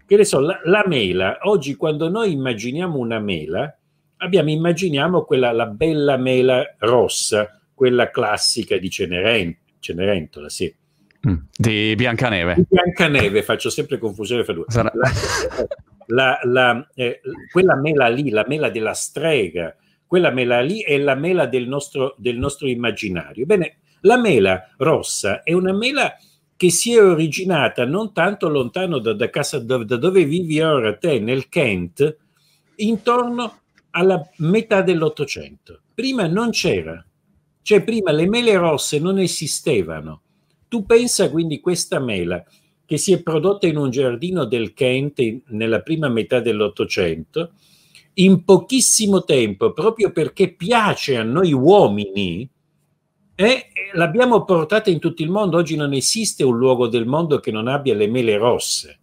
[0.06, 3.76] che ne so, la, la, mela, oggi quando noi immaginiamo una mela,
[4.18, 10.74] abbiamo, immaginiamo quella, la bella mela rossa, quella classica di Cenerentola, Cenerentola sì.
[11.28, 12.56] Mm, di Biancaneve.
[12.56, 14.66] Di Biancaneve, faccio sempre confusione fra due.
[14.68, 14.92] Sarà...
[16.08, 17.20] La, la, eh,
[17.52, 19.76] quella mela lì, la mela della strega,
[20.06, 23.48] quella mela lì è la mela del nostro, del nostro immaginario.
[23.48, 26.16] Bene, la mela rossa è una mela
[26.58, 30.96] che si è originata non tanto lontano da, da, casa, da, da dove vivi ora
[30.96, 32.18] te, nel Kent,
[32.78, 33.60] intorno
[33.92, 35.82] alla metà dell'Ottocento.
[35.94, 37.06] Prima non c'era,
[37.62, 40.22] cioè prima le mele rosse non esistevano.
[40.68, 42.44] Tu pensa quindi questa mela
[42.86, 47.54] che si è prodotta in un giardino del Kent nella prima metà dell'Ottocento,
[48.16, 52.48] in pochissimo tempo, proprio perché piace a noi uomini,
[53.36, 55.58] e l'abbiamo portata in tutto il mondo.
[55.58, 59.00] Oggi non esiste un luogo del mondo che non abbia le mele rosse.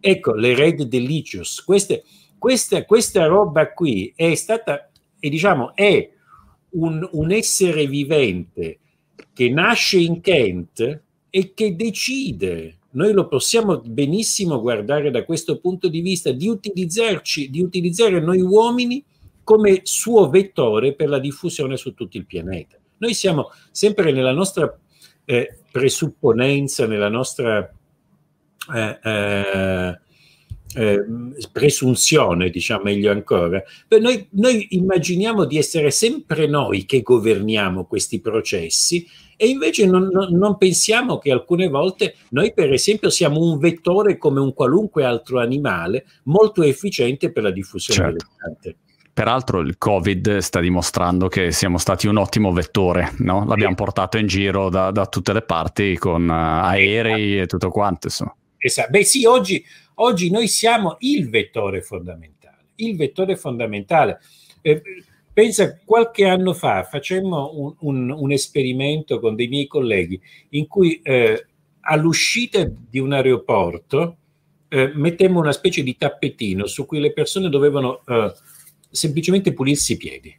[0.00, 1.62] Ecco, le Red Delicious.
[1.62, 2.04] Queste,
[2.38, 6.10] questa, questa roba qui è stata, e diciamo, è
[6.70, 8.78] un, un essere vivente
[9.34, 15.88] che nasce in Kent e che decide, noi lo possiamo benissimo guardare da questo punto
[15.88, 19.04] di vista, di utilizzarci, di utilizzare noi uomini
[19.44, 22.78] come suo vettore per la diffusione su tutto il pianeta.
[22.98, 24.76] Noi siamo sempre nella nostra
[25.24, 27.70] eh, presupponenza, nella nostra
[28.74, 29.98] eh, eh,
[30.74, 31.04] eh
[31.52, 33.62] presunzione, diciamo meglio ancora.
[34.00, 40.32] Noi, noi immaginiamo di essere sempre noi che governiamo questi processi e invece non, non,
[40.32, 45.40] non, pensiamo che alcune volte noi, per esempio, siamo un vettore come un qualunque altro
[45.40, 48.26] animale molto efficiente per la diffusione certo.
[48.26, 48.85] delle piante.
[49.16, 53.46] Peraltro il Covid sta dimostrando che siamo stati un ottimo vettore, no?
[53.46, 58.08] l'abbiamo portato in giro da, da tutte le parti con uh, aerei e tutto quanto.
[58.08, 58.36] Insomma.
[58.58, 58.90] Esatto.
[58.90, 59.64] Beh sì, oggi,
[59.94, 64.20] oggi, noi siamo il vettore fondamentale, il vettore fondamentale.
[64.60, 64.82] Eh,
[65.32, 71.00] pensa, qualche anno fa facemmo un, un, un, esperimento con dei miei colleghi in cui
[71.02, 71.46] eh,
[71.80, 74.16] all'uscita di un aeroporto
[74.68, 78.32] eh, mettemmo una specie di tappetino su cui le persone dovevano eh,
[78.96, 80.36] semplicemente pulirsi i piedi.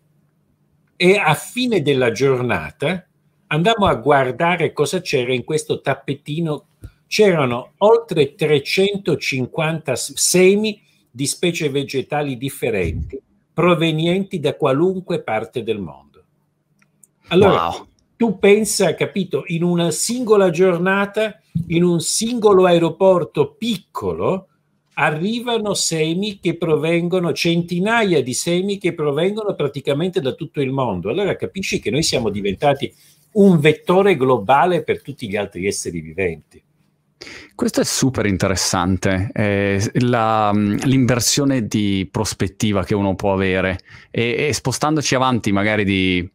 [0.95, 3.07] E a fine della giornata
[3.47, 6.67] andammo a guardare cosa c'era in questo tappetino.
[7.07, 13.21] C'erano oltre 350 semi di specie vegetali differenti
[13.57, 16.23] provenienti da qualunque parte del mondo.
[17.29, 17.87] Allora, wow.
[18.15, 24.49] tu pensa, capito, in una singola giornata, in un singolo aeroporto piccolo,
[24.99, 31.09] arrivano semi che provengono, centinaia di semi che provengono praticamente da tutto il mondo.
[31.09, 32.91] Allora capisci che noi siamo diventati
[33.33, 36.61] un vettore globale per tutti gli altri esseri viventi.
[37.53, 43.79] Questo è super interessante, eh, la, l'inversione di prospettiva che uno può avere
[44.11, 46.27] e, e spostandoci avanti magari di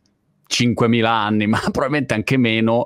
[0.53, 2.85] 5.000 anni, ma probabilmente anche meno,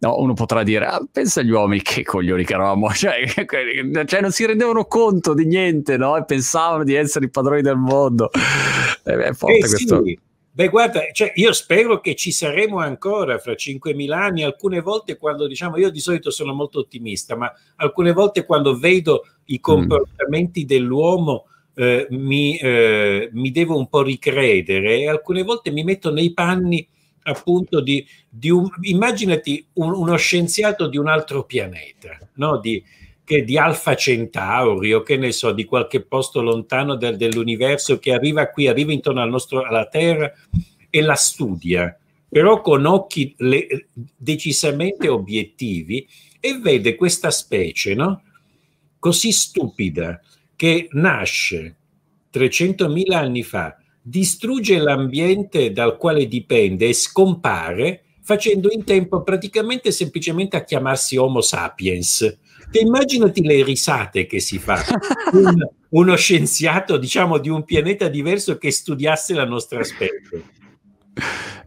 [0.00, 3.24] no, uno potrà dire, ah, pensa agli uomini, che coglioni che eravamo, cioè,
[4.04, 6.16] cioè, non si rendevano conto di niente, no?
[6.16, 8.30] E pensavano di essere i padroni del mondo.
[9.04, 10.04] Eh, è forte eh, questo.
[10.04, 10.18] Sì.
[10.56, 14.42] Beh, guarda, cioè, io spero che ci saremo ancora fra 5.000 anni.
[14.42, 19.26] Alcune volte, quando diciamo, io di solito sono molto ottimista, ma alcune volte quando vedo
[19.46, 19.60] i mm.
[19.60, 20.66] comportamenti mm.
[20.66, 21.44] dell'uomo,
[21.74, 26.88] eh, mi, eh, mi, devo un po' ricredere e alcune volte mi metto nei panni
[27.26, 32.58] appunto di, di un, immaginati un, uno scienziato di un altro pianeta, no?
[32.58, 32.82] di,
[33.24, 38.12] che di Alfa Centauri o che ne so, di qualche posto lontano del, dell'universo che
[38.12, 40.32] arriva qui, arriva intorno al nostro, alla Terra
[40.88, 41.96] e la studia,
[42.28, 46.06] però con occhi le, decisamente obiettivi
[46.38, 48.22] e vede questa specie, no?
[48.98, 50.20] Così stupida
[50.54, 51.76] che nasce
[52.32, 53.76] 300.000 anni fa
[54.08, 61.40] distrugge l'ambiente dal quale dipende e scompare facendo in tempo praticamente semplicemente a chiamarsi Homo
[61.40, 62.38] sapiens.
[62.70, 64.80] Te immaginati le risate che si fa
[65.32, 70.42] un, uno scienziato, diciamo, di un pianeta diverso che studiasse la nostra specie.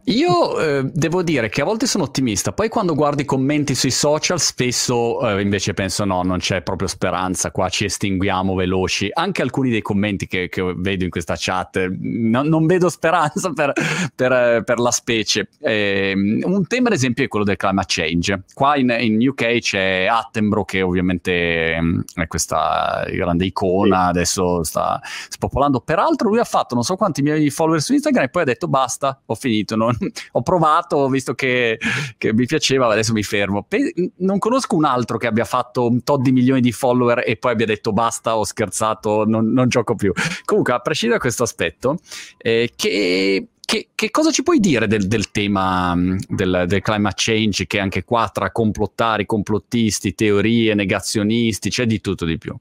[0.04, 3.90] Io eh, devo dire che a volte sono ottimista, poi quando guardo i commenti sui
[3.90, 9.10] social spesso eh, invece penso no, non c'è proprio speranza, qua ci estinguiamo veloci.
[9.12, 13.72] Anche alcuni dei commenti che, che vedo in questa chat, no, non vedo speranza per,
[14.14, 15.48] per, per la specie.
[15.60, 18.42] Eh, un tema ad esempio è quello del climate change.
[18.54, 25.00] Qua in, in UK c'è Attenborough che ovviamente mm, è questa grande icona, adesso sta
[25.28, 25.80] spopolando.
[25.80, 28.68] Peraltro lui ha fatto non so quanti miei follower su Instagram e poi ha detto
[28.68, 29.89] basta, ho finito, non,
[30.32, 31.78] ho provato, visto che,
[32.16, 33.64] che, mi piaceva, adesso mi fermo.
[33.66, 37.36] Pe- non conosco un altro che abbia fatto un tot di milioni di follower e
[37.36, 40.12] poi abbia detto basta, ho scherzato, non, non gioco più.
[40.44, 41.98] Comunque, a prescindere da questo aspetto,
[42.38, 47.14] eh, che che, che, cosa ci puoi dire del, del tema mm, del, del, climate
[47.16, 52.52] change, che anche qua tra complottari, complottisti, teorie, negazionisti, c'è di tutto di più?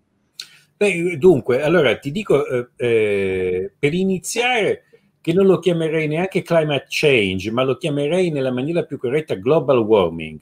[0.77, 4.83] Beh, dunque, allora ti dico, eh, eh, per iniziare,
[5.29, 9.77] che non lo chiamerei neanche climate change, ma lo chiamerei nella maniera più corretta global
[9.77, 10.39] warming,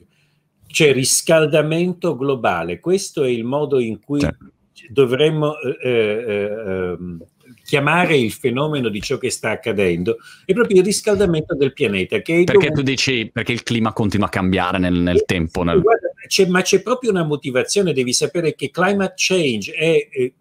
[0.67, 2.79] cioè riscaldamento globale.
[2.79, 4.45] Questo è il modo in cui certo.
[4.87, 7.25] dovremmo eh, eh, ehm,
[7.65, 12.21] chiamare il fenomeno di ciò che sta accadendo è proprio il riscaldamento del pianeta.
[12.21, 15.63] Che perché tu dici perché il clima continua a cambiare nel, nel tempo?
[15.63, 15.81] Nel...
[15.81, 20.31] Guarda, c'è, ma c'è proprio una motivazione, devi sapere che climate change è,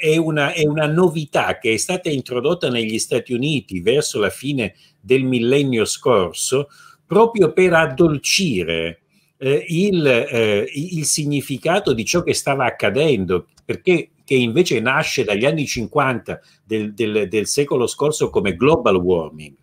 [0.00, 4.74] è, una, è una novità che è stata introdotta negli Stati Uniti verso la fine
[5.00, 6.68] del millennio scorso
[7.06, 9.00] proprio per addolcire
[9.38, 15.46] eh, il, eh, il, significato di ciò che stava accadendo, perché che invece nasce dagli
[15.46, 19.54] anni 50 del, del, del secolo scorso come global warming,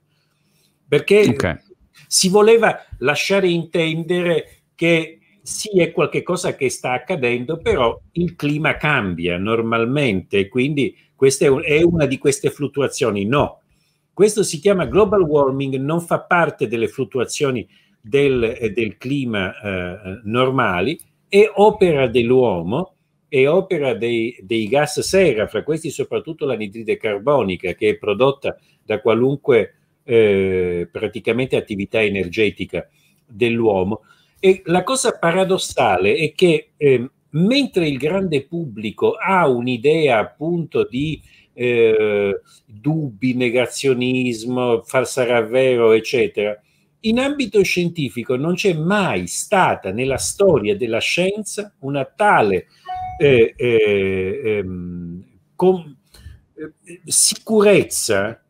[0.88, 1.60] perché okay.
[2.08, 9.38] si voleva lasciare intendere che sì è qualcosa che sta accadendo, però il clima cambia
[9.38, 13.26] normalmente, quindi questa è, una di queste fluttuazioni.
[13.26, 13.62] No,
[14.12, 17.68] questo si chiama global warming, non fa parte delle fluttuazioni
[18.02, 22.96] del, del clima eh, normali, è opera dell'uomo
[23.28, 29.02] è opera dei, dei, gas sera, fra questi soprattutto l'anidride carbonica che è prodotta da
[29.02, 32.88] qualunque eh, praticamente attività energetica
[33.28, 34.02] dell'uomo.
[34.46, 41.20] E la cosa paradossale è che eh, mentre il grande pubblico ha un'idea appunto di
[41.52, 46.62] eh, dubbi, negazionismo, far sarà vero, eccetera,
[47.00, 52.68] in ambito scientifico non c'è mai stata nella storia della scienza una tale
[53.20, 55.26] eh, eh, ehm,
[55.56, 55.98] con,
[56.54, 58.45] eh, sicurezza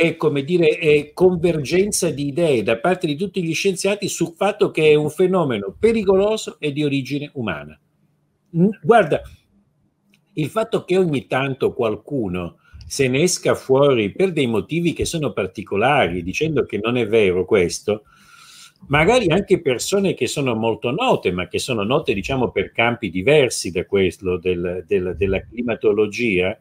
[0.00, 4.72] e come dire e convergenza di idee da parte di tutti gli scienziati sul fatto
[4.72, 7.78] che è un fenomeno pericoloso e di origine umana.
[8.82, 9.22] Guarda,
[10.32, 15.32] il fatto che ogni tanto qualcuno se ne esca fuori per dei motivi che sono
[15.32, 18.02] particolari, dicendo che non è vero questo,
[18.88, 23.70] magari anche persone che sono molto note, ma che sono note diciamo per campi diversi
[23.70, 26.58] da quello del, del, della climatologia,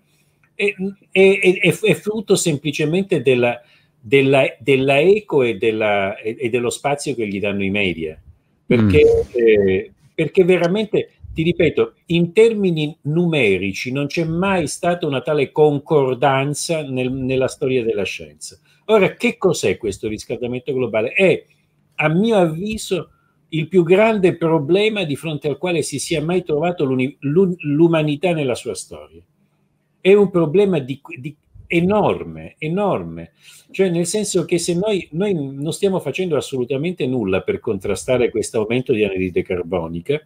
[0.56, 0.74] è,
[1.12, 3.62] è, è, è frutto semplicemente della,
[4.00, 8.22] della, della eco e, della, e, dello spazio che gli danno i media.
[8.66, 9.38] Perché, mm.
[9.38, 16.84] eh, perché veramente, ti ripeto, in termini numerici non c'è mai stata una tale concordanza
[16.84, 18.60] nel, nella storia della scienza.
[18.86, 21.14] Ora, che cos'è questo riscaldamento globale?
[21.14, 21.46] È
[21.96, 23.10] a mio avviso,
[23.50, 28.74] il più grande problema di fronte al quale si sia mai trovato l'umanità nella sua
[28.74, 29.22] storia.
[30.04, 31.34] È un problema di, di
[31.66, 33.32] enorme, enorme.
[33.72, 38.60] Cioè, nel senso che se noi, noi, non stiamo facendo assolutamente nulla per contrastare questo
[38.60, 40.22] aumento di anidride carbonica,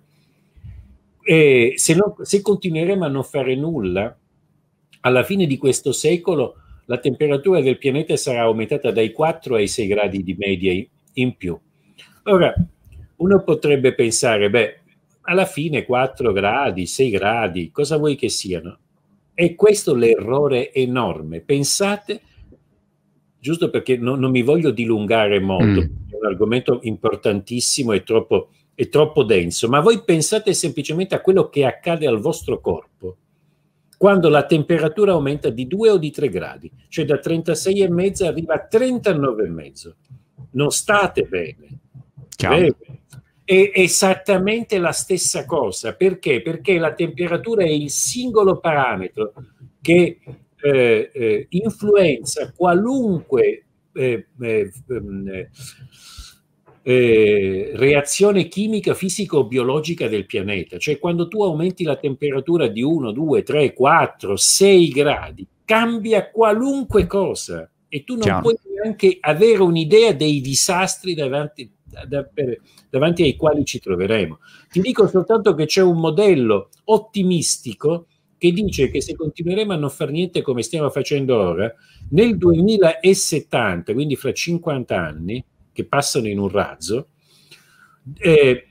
[1.22, 4.18] e se, non, se continueremo a non fare nulla,
[5.02, 6.56] alla fine di questo secolo
[6.86, 10.74] la temperatura del pianeta sarà aumentata dai 4 ai 6 gradi di media
[11.14, 11.56] in più.
[12.24, 12.52] Ora,
[13.18, 14.80] uno potrebbe pensare, beh,
[15.22, 18.80] alla fine 4 gradi, 6 gradi, cosa vuoi che siano?
[19.40, 21.42] E questo l'errore enorme.
[21.42, 22.22] Pensate,
[23.40, 26.10] giusto perché non, non mi voglio dilungare molto, mm.
[26.12, 31.50] è un argomento importantissimo e troppo, è troppo denso, ma voi pensate semplicemente a quello
[31.50, 33.18] che accade al vostro corpo
[33.98, 38.68] quando la temperatura aumenta di 2 o di 3 gradi, cioè da 36,5 arriva a
[38.72, 39.94] 39,5
[40.52, 41.80] non state bene.
[42.38, 42.76] bene.
[43.50, 45.94] È esattamente la stessa cosa.
[45.96, 46.42] Perché?
[46.42, 49.32] Perché la temperatura è il singolo parametro
[49.82, 50.20] che
[50.62, 55.48] eh, eh, influenza qualunque eh, eh, ehm,
[56.82, 60.78] eh reazione chimica, fisica o biologica del pianeta.
[60.78, 67.08] Cioè quando tu aumenti la temperatura di 1, 2, 3, 4, 6 gradi, cambia qualunque
[67.08, 68.42] cosa e tu non Chiaro.
[68.42, 71.72] puoi neanche avere un'idea dei disastri davanti,
[72.90, 74.40] davanti ai quali ci troveremo.
[74.70, 79.90] Ti dico soltanto che c'è un modello ottimistico che dice che se continueremo a non
[79.90, 81.74] fare niente come stiamo facendo ora,
[82.10, 85.44] nel 2070, quindi fra 50 anni,
[85.74, 87.08] che passano in un razzo,
[88.18, 88.68] eh,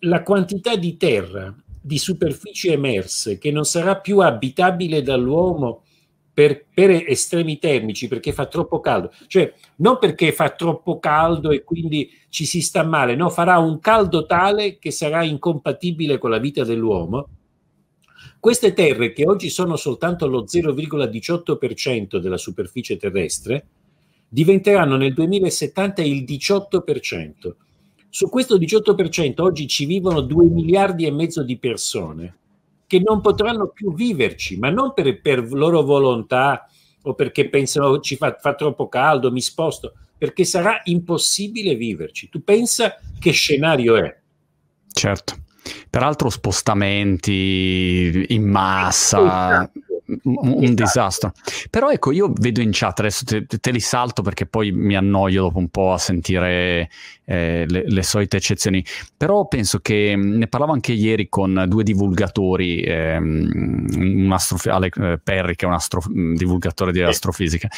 [0.00, 5.84] la quantità di terra, di superfici emerse, che non sarà più abitabile dall'uomo
[6.34, 11.62] per, per, estremi termici, perché fa troppo caldo, cioè non perché fa troppo caldo e
[11.62, 16.38] quindi ci si sta male, no, farà un caldo tale che sarà incompatibile con la
[16.38, 17.28] vita dell'uomo.
[18.40, 23.66] Queste terre, che oggi sono soltanto lo 0,18% della superficie terrestre,
[24.28, 27.54] diventeranno nel 2070 il 18%.
[28.08, 32.36] Su questo 18% oggi ci vivono 2 miliardi e mezzo di persone
[32.92, 36.68] che non potranno più viverci, ma non per, per loro volontà
[37.04, 42.28] o perché pensano ci fa, fa troppo caldo, mi sposto, perché sarà impossibile viverci.
[42.28, 44.14] Tu pensa che scenario è?
[44.92, 45.36] Certo.
[45.88, 49.80] Peraltro spostamenti in massa, esatto
[50.24, 50.82] un, un esatto.
[50.82, 51.32] disastro.
[51.70, 55.42] Però ecco, io vedo in chat, adesso te, te, li salto perché poi mi annoio
[55.42, 56.90] dopo un po' a sentire
[57.24, 58.84] eh, le, le, solite eccezioni,
[59.16, 64.96] però penso che mm, ne parlavo anche ieri con due divulgatori, ehm, un astrof- Alec
[64.96, 67.68] eh, Perry che è un astro- mm, divulgatore di astrofisica.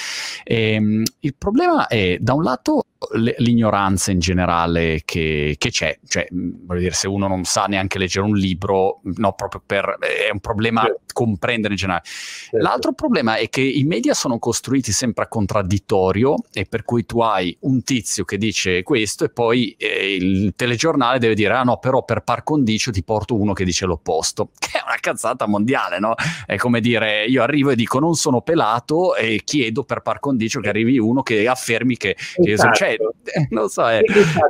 [0.42, 6.26] E, ehm, il problema è, da un lato, l'ignoranza in generale che, che, c'è, cioè,
[6.30, 10.40] voglio dire, se uno non sa neanche leggere un libro, no, proprio per, è un
[10.40, 11.00] problema certo.
[11.12, 12.04] comprendere in generale.
[12.04, 12.56] Certo.
[12.56, 17.20] L'altro problema è che i media sono costruiti sempre a contraddittorio e per cui tu
[17.20, 21.78] hai un tizio che dice questo e poi eh, il telegiornale deve dire, ah no,
[21.78, 25.98] però per par condicio ti porto uno che dice l'opposto, che è una cazzata mondiale,
[25.98, 26.14] no?
[26.46, 30.60] È come dire, io arrivo e dico non sono pelato e chiedo per par condicio
[30.60, 32.16] che arrivi uno che affermi che...
[32.36, 32.70] Esatto.
[32.70, 34.46] che cioè, eh, non so, è, esatto.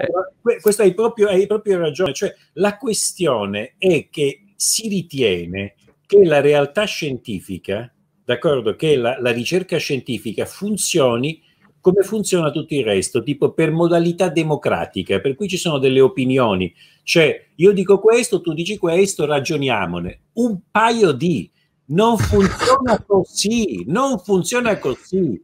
[0.50, 0.60] eh.
[0.60, 5.74] questo hai proprio, hai proprio ragione, cioè la questione è che si ritiene
[6.06, 7.92] che la realtà scientifica,
[8.24, 11.40] d'accordo, che la, la ricerca scientifica funzioni
[11.84, 16.74] come funziona tutto il resto, tipo per modalità democratica, per cui ci sono delle opinioni,
[17.02, 20.20] cioè io dico questo, tu dici questo, ragioniamone.
[20.32, 21.50] Un paio di
[21.88, 25.38] non funziona così, non funziona così.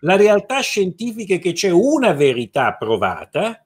[0.00, 3.64] La realtà scientifica è che c'è una verità provata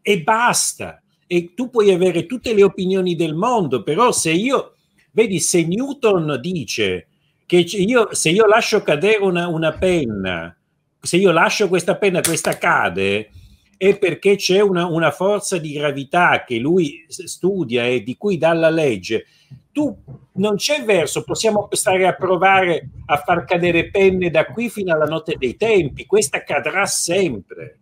[0.00, 1.02] e basta.
[1.26, 4.72] E tu puoi avere tutte le opinioni del mondo, però se io,
[5.10, 7.08] vedi, se Newton dice
[7.44, 10.56] che io, se io lascio cadere una, una penna,
[11.00, 13.30] se io lascio questa penna, questa cade,
[13.76, 18.52] è perché c'è una, una, forza di gravità che lui studia e di cui dà
[18.52, 19.26] la legge.
[19.70, 19.94] Tu
[20.32, 25.04] non c'è verso, possiamo stare a provare a far cadere penne da qui fino alla
[25.04, 27.80] notte dei tempi, questa cadrà sempre.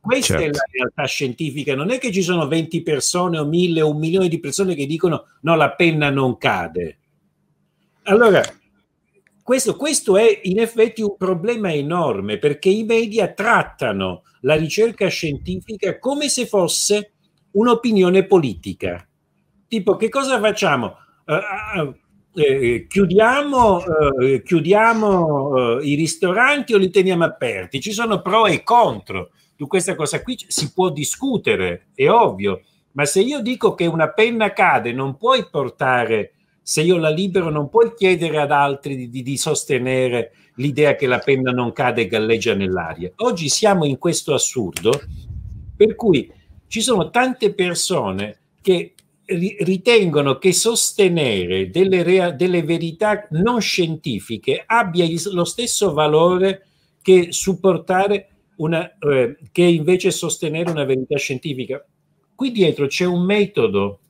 [0.00, 0.44] Questa certo.
[0.44, 3.98] è la realtà scientifica, non è che ci sono 20 persone o mille o un
[3.98, 6.98] milione di persone che dicono no, la penna non cade.
[8.04, 8.40] Allora,
[9.46, 16.00] questo, questo è in effetti un problema enorme perché i media trattano la ricerca scientifica
[16.00, 17.12] come se fosse
[17.52, 19.06] un'opinione politica.
[19.68, 20.96] Tipo, che cosa facciamo?
[21.26, 21.94] Uh,
[22.34, 27.80] eh, chiudiamo, uh, chiudiamo uh, i ristoranti o li teniamo aperti?
[27.80, 29.30] Ci sono pro e contro.
[29.56, 32.62] Su questa cosa qui si può discutere, è ovvio,
[32.94, 36.32] ma se io dico che una penna cade, non puoi portare,
[36.68, 41.20] se io la libero, non puoi chiedere ad altri di, di sostenere l'idea che la
[41.20, 43.12] penna non cade e galleggia nell'aria.
[43.18, 45.00] Oggi siamo in questo assurdo,
[45.76, 46.28] per cui
[46.66, 48.94] ci sono tante persone che
[49.26, 56.66] ritengono che sostenere delle, rea- delle verità non scientifiche abbia lo stesso valore
[57.00, 61.84] che supportare una, eh, che invece sostenere una verità scientifica.
[62.34, 64.00] Qui dietro c'è un metodo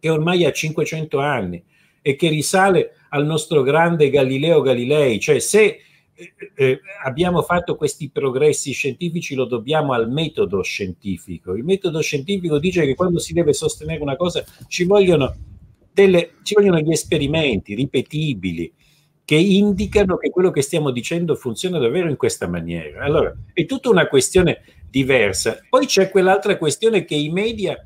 [0.00, 1.62] che ormai ha 500 anni
[2.02, 5.80] e che risale al nostro grande Galileo Galilei, cioè se
[6.14, 11.54] eh, eh, abbiamo fatto questi progressi scientifici lo dobbiamo al metodo scientifico.
[11.54, 15.34] Il metodo scientifico dice che quando si deve sostenere una cosa ci vogliono,
[15.92, 18.72] delle, ci vogliono gli esperimenti ripetibili
[19.30, 23.04] che indicano che quello che stiamo dicendo funziona davvero in questa maniera.
[23.04, 25.60] Allora, è tutta una questione diversa.
[25.68, 27.80] Poi c'è quell'altra questione che i media,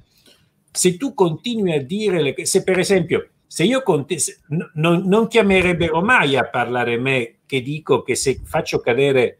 [0.77, 4.19] se tu continui a dire, le, se per esempio se io conti-
[4.75, 9.39] non, non chiamerebbero mai a parlare me che dico che se faccio cadere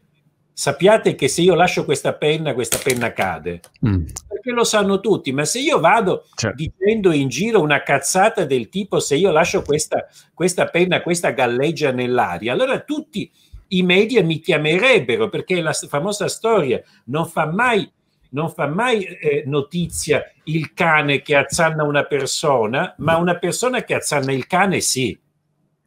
[0.53, 3.59] sappiate che se io lascio questa penna, questa penna cade.
[3.85, 4.05] Mm.
[4.29, 6.55] Perché lo sanno tutti, ma se io vado certo.
[6.55, 11.91] dicendo in giro una cazzata del tipo se io lascio questa, questa penna, questa galleggia
[11.91, 13.29] nell'aria, allora tutti
[13.69, 17.91] i media mi chiamerebbero perché la famosa storia non fa mai,
[18.35, 23.95] non fa mai eh, notizia il cane che azzanna una persona, ma una persona che
[23.95, 25.17] azzanna il cane sì.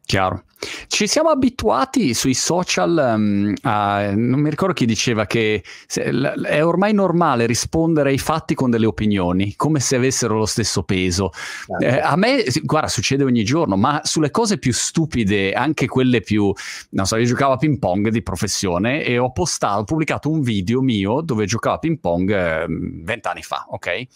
[0.09, 0.41] Chiaro.
[0.87, 6.93] Ci siamo abituati sui social um, a, non mi ricordo chi diceva che è ormai
[6.93, 11.29] normale rispondere ai fatti con delle opinioni, come se avessero lo stesso peso.
[11.31, 11.85] Certo.
[11.85, 16.51] Eh, a me, guarda, succede ogni giorno, ma sulle cose più stupide, anche quelle più,
[16.89, 20.41] non so, io giocavo a ping pong di professione e ho postato, ho pubblicato un
[20.41, 24.07] video mio dove giocavo a ping pong ehm, vent'anni eh, fa, ok?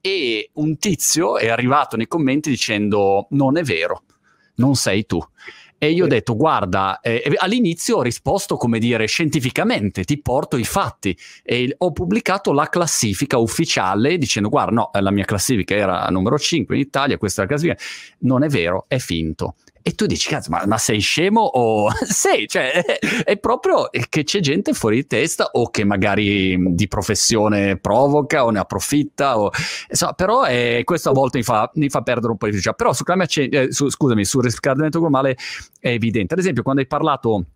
[0.00, 4.04] E un tizio è arrivato nei commenti dicendo non è vero
[4.56, 5.20] non sei tu.
[5.76, 10.64] E io ho detto, guarda, eh, all'inizio ho risposto come dire scientificamente, ti porto i
[10.64, 16.38] fatti e ho pubblicato la classifica ufficiale dicendo, guarda, no, la mia classifica era numero
[16.38, 17.78] 5 in Italia, questa è la classifica.
[18.20, 19.56] Non è vero, è finto.
[19.86, 22.48] E tu dici, cazzo, ma, ma sei scemo o sei?
[22.48, 27.76] Cioè, è, è, proprio che c'è gente fuori di testa o che magari di professione
[27.76, 29.38] provoca o ne approfitta.
[29.38, 29.50] O,
[29.90, 32.72] insomma, però è, questo a volte mi fa, mi fa, perdere un po' di fiducia.
[32.72, 35.33] Però su climate change, eh, su, scusami, sul riscaldamento globale
[35.78, 36.34] è evidente.
[36.34, 37.46] Ad esempio, quando hai parlato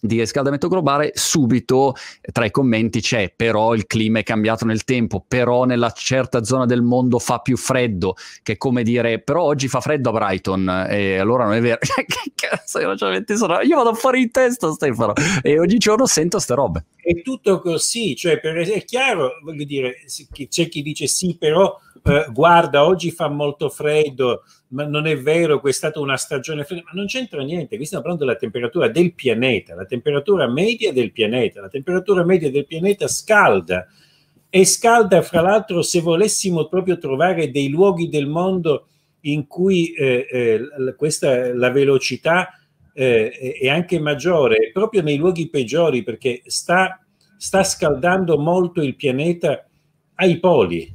[0.00, 1.94] di riscaldamento globale, subito
[2.32, 6.66] tra i commenti c'è però il clima è cambiato nel tempo, però nella certa zona
[6.66, 10.86] del mondo fa più freddo, che è come dire però oggi fa freddo a Brighton
[10.88, 11.78] e allora non è vero.
[11.80, 15.12] che cazzo, io, vado fuori di testa Stefano
[15.42, 16.84] e ogni giorno sento ste robe.
[17.00, 19.96] È tutto così, cioè per, è chiaro, voglio dire,
[20.48, 25.60] c'è chi dice sì però eh, guarda oggi fa molto freddo, ma non è vero
[25.60, 28.88] che è stata una stagione fredda, ma non c'entra niente, qui stiamo parlando della temperatura
[28.88, 33.86] del pianeta, la temperatura media del pianeta, la temperatura media del pianeta scalda.
[34.48, 38.88] E scalda fra l'altro se volessimo proprio trovare dei luoghi del mondo
[39.20, 42.48] in cui eh, eh, questa, la velocità
[42.94, 47.04] eh, è anche maggiore, proprio nei luoghi peggiori perché sta,
[47.36, 49.66] sta scaldando molto il pianeta
[50.14, 50.90] ai poli,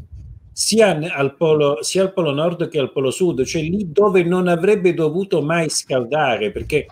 [0.61, 4.47] sia al, polo, sia al polo nord che al polo sud, cioè lì dove non
[4.47, 6.85] avrebbe dovuto mai scaldare, perché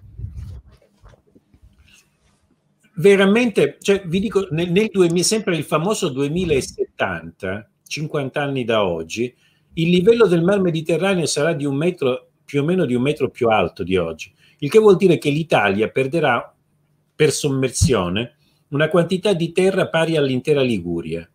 [2.96, 9.32] veramente, cioè, vi dico, nel, nel 2000, sempre il famoso 2070, 50 anni da oggi,
[9.74, 13.30] il livello del mar Mediterraneo sarà di un metro, più o meno di un metro
[13.30, 16.52] più alto di oggi, il che vuol dire che l'Italia perderà
[17.16, 18.36] per sommersione
[18.70, 21.30] una quantità di terra pari all'intera Liguria.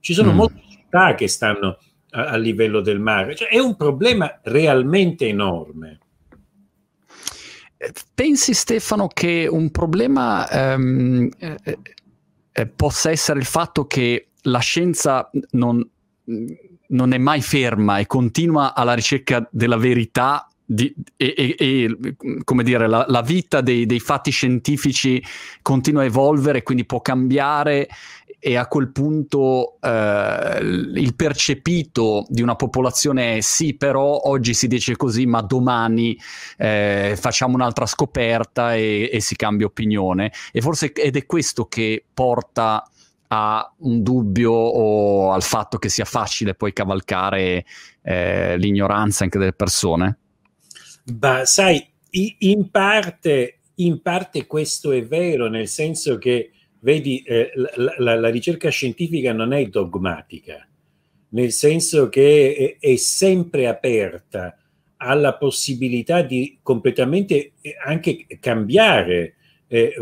[0.00, 0.36] Ci sono mm.
[0.36, 1.78] molte città che stanno
[2.10, 3.36] a, a livello del mare.
[3.36, 5.98] Cioè, è un problema realmente enorme.
[8.12, 11.78] Pensi Stefano che un problema ehm, eh,
[12.50, 15.88] eh, possa essere il fatto che la scienza non,
[16.88, 22.64] non, è mai ferma e continua alla ricerca della verità di, e, e, e, come
[22.64, 25.22] dire, la, la vita dei, dei, fatti scientifici
[25.62, 27.88] continua a evolvere, quindi può cambiare
[28.40, 34.68] e a quel punto eh, il percepito di una popolazione è sì, però oggi si
[34.68, 36.16] dice così, ma domani
[36.56, 40.32] eh, facciamo un'altra scoperta e, e, si cambia opinione.
[40.52, 42.88] E forse ed è questo che porta
[43.28, 47.64] a un dubbio o al fatto che sia facile poi cavalcare
[48.02, 50.18] eh, l'ignoranza anche delle persone?
[51.04, 56.52] Beh, sai, in parte, in parte questo è vero, nel senso che
[56.88, 60.66] Vedi, eh, la, la, la, ricerca scientifica non è dogmatica,
[61.32, 64.56] nel senso che è, è sempre aperta
[64.96, 69.34] alla possibilità di completamente eh, anche cambiare
[69.66, 69.92] eh,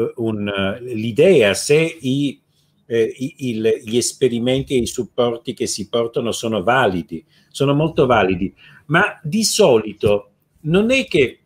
[0.82, 2.40] l'idea se i,
[2.86, 8.54] eh, il, gli esperimenti e i supporti che si portano sono validi, sono molto validi,
[8.86, 11.45] ma di solito non è che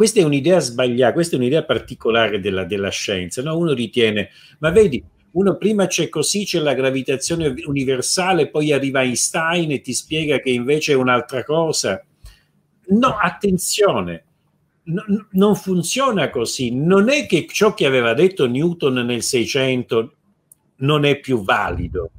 [0.00, 3.42] questa è un'idea sbagliata, questa è un'idea particolare della, della scienza.
[3.42, 3.58] No?
[3.58, 4.30] Uno ritiene,
[4.60, 9.92] ma vedi, uno prima c'è così, c'è la gravitazione universale, poi arriva Einstein e ti
[9.92, 12.02] spiega che invece è un'altra cosa.
[12.86, 14.24] No, attenzione,
[14.84, 16.74] no, non funziona così.
[16.74, 20.14] Non è che ciò che aveva detto Newton nel 600
[20.76, 22.10] non è più valido.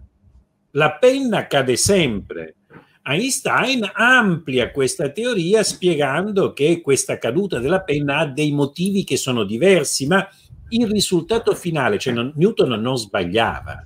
[0.73, 2.57] La penna cade sempre.
[3.03, 9.43] Einstein amplia questa teoria spiegando che questa caduta della penna ha dei motivi che sono
[9.43, 10.27] diversi, ma
[10.69, 13.85] il risultato finale, cioè non, Newton non sbagliava.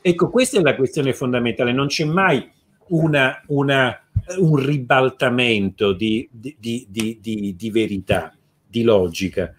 [0.00, 2.48] Ecco, questa è la questione fondamentale, non c'è mai
[2.88, 3.98] una, una,
[4.38, 6.56] un ribaltamento di, di,
[6.88, 8.34] di, di, verità,
[8.66, 9.52] di logica.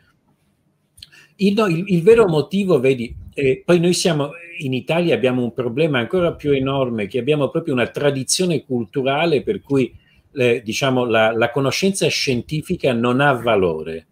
[1.35, 5.99] Il, il, il vero motivo, vedi, eh, poi noi siamo in Italia abbiamo un problema
[5.99, 9.95] ancora più enorme, che abbiamo proprio una tradizione culturale per cui
[10.33, 14.07] eh, diciamo, la, la, conoscenza scientifica non ha valore,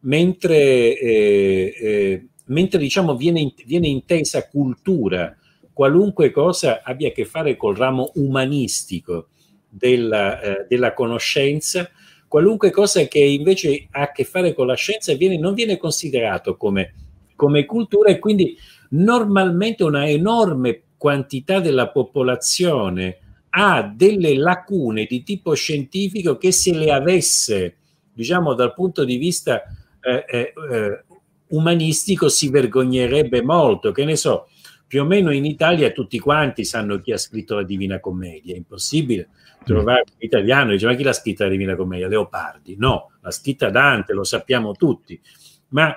[0.00, 5.36] mentre, eh, eh mentre diciamo viene, viene intesa cultura,
[5.72, 9.28] qualunque cosa abbia a che fare col ramo umanistico
[9.68, 11.88] della, eh, della conoscenza,
[12.28, 16.56] qualunque cosa che invece ha a che fare con la scienza viene, non viene considerato
[16.56, 16.94] come,
[17.36, 18.56] come cultura e quindi
[18.92, 23.18] normalmente una enorme quantità della popolazione
[23.50, 27.76] ha delle lacune di tipo scientifico che se le avesse,
[28.12, 29.62] diciamo dal punto di vista
[30.00, 31.04] eh, eh, eh
[31.52, 33.92] umanistico, si vergognerebbe molto.
[33.92, 34.48] Che ne so,
[34.86, 38.56] più o meno in Italia tutti quanti sanno chi ha scritto la Divina Commedia, è
[38.56, 39.28] impossibile
[39.64, 42.08] trovare un italiano e dice ma chi l'ha scritta la Divina Commedia?
[42.08, 42.76] Leopardi.
[42.78, 45.20] No, l'ha scritta Dante, lo sappiamo tutti.
[45.68, 45.94] Ma,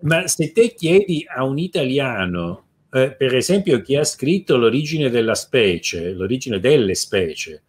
[0.00, 2.64] ma se te chiedi a un italiano
[2.94, 7.62] eh, per esempio chi ha scritto l'origine della specie, l'origine delle specie,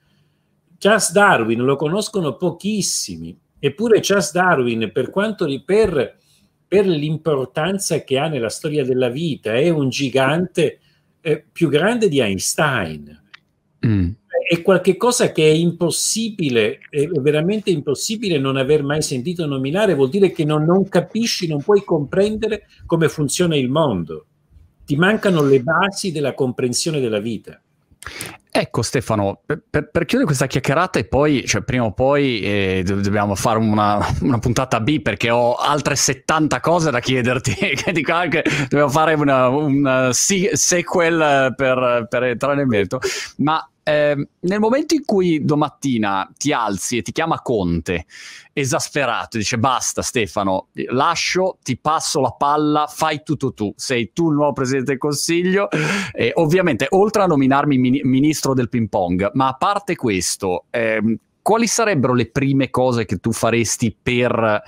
[0.78, 6.17] Charles Darwin lo conoscono pochissimi, eppure Charles Darwin, per quanto per,
[6.67, 10.80] per l'importanza che ha nella storia della vita, è un gigante
[11.21, 13.23] eh, più grande di Einstein.
[13.84, 14.09] Mm.
[14.47, 20.31] È qualcosa che è impossibile, è veramente impossibile non aver mai sentito nominare, vuol dire
[20.31, 24.25] che non, non capisci, non puoi comprendere come funziona il mondo
[24.85, 27.59] ti mancano le basi della comprensione della vita.
[28.51, 33.35] Ecco Stefano, per, per, chiudere questa chiacchierata e poi, cioè, prima o poi eh, dobbiamo
[33.35, 38.43] fare una, una, puntata B perché ho altre 70 cose da chiederti, che dico anche
[38.69, 42.99] dobbiamo fare una, una sequel per, per entrare nel merito,
[43.37, 48.07] ma eh, nel momento in cui domattina ti alzi e ti chiama Conte,
[48.51, 54.38] esasperato, dice basta Stefano, lascio, ti passo la palla, fai tutto tu, sei tu il
[54.38, 55.69] nuovo Presidente del Consiglio,
[56.13, 61.19] eh, ovviamente oltre a nominarmi min- Ministro del Ping Pong, ma a parte questo, eh,
[61.43, 64.63] quali sarebbero le prime cose che tu faresti per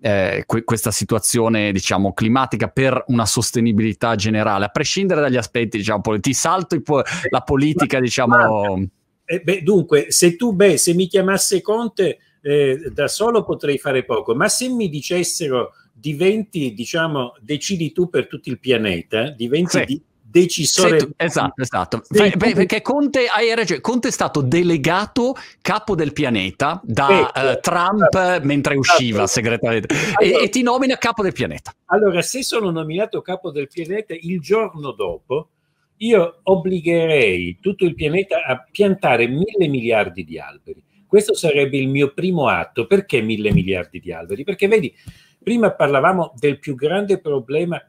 [0.00, 6.02] eh, que- questa situazione, diciamo, climatica per una sostenibilità generale, a prescindere dagli aspetti, diciamo,
[6.20, 8.88] ti salto po- la politica, diciamo...
[9.24, 14.04] Eh, beh, dunque, se tu, beh, se mi chiamasse Conte, eh, da solo potrei fare
[14.04, 19.84] poco, ma se mi dicessero diventi, diciamo, decidi tu per tutto il pianeta, diventi sì.
[19.84, 20.02] di,
[20.40, 20.98] decisore.
[20.98, 22.02] Tu, esatto, esatto.
[22.08, 27.60] Beh, beh, perché Conte, hai ragione, Conte è stato delegato capo del pianeta da uh,
[27.60, 29.40] Trump esatto, mentre usciva esatto.
[29.40, 31.72] segretario allora, e, e, ti nomina capo del pianeta.
[31.86, 35.50] Allora, se sono nominato capo del pianeta, il giorno dopo
[35.98, 40.82] io obbligherei tutto il pianeta a piantare mille miliardi di alberi.
[41.06, 42.86] Questo sarebbe il mio primo atto.
[42.86, 44.44] Perché mille miliardi di alberi?
[44.44, 44.92] Perché vedi,
[45.42, 47.80] prima parlavamo del più grande problema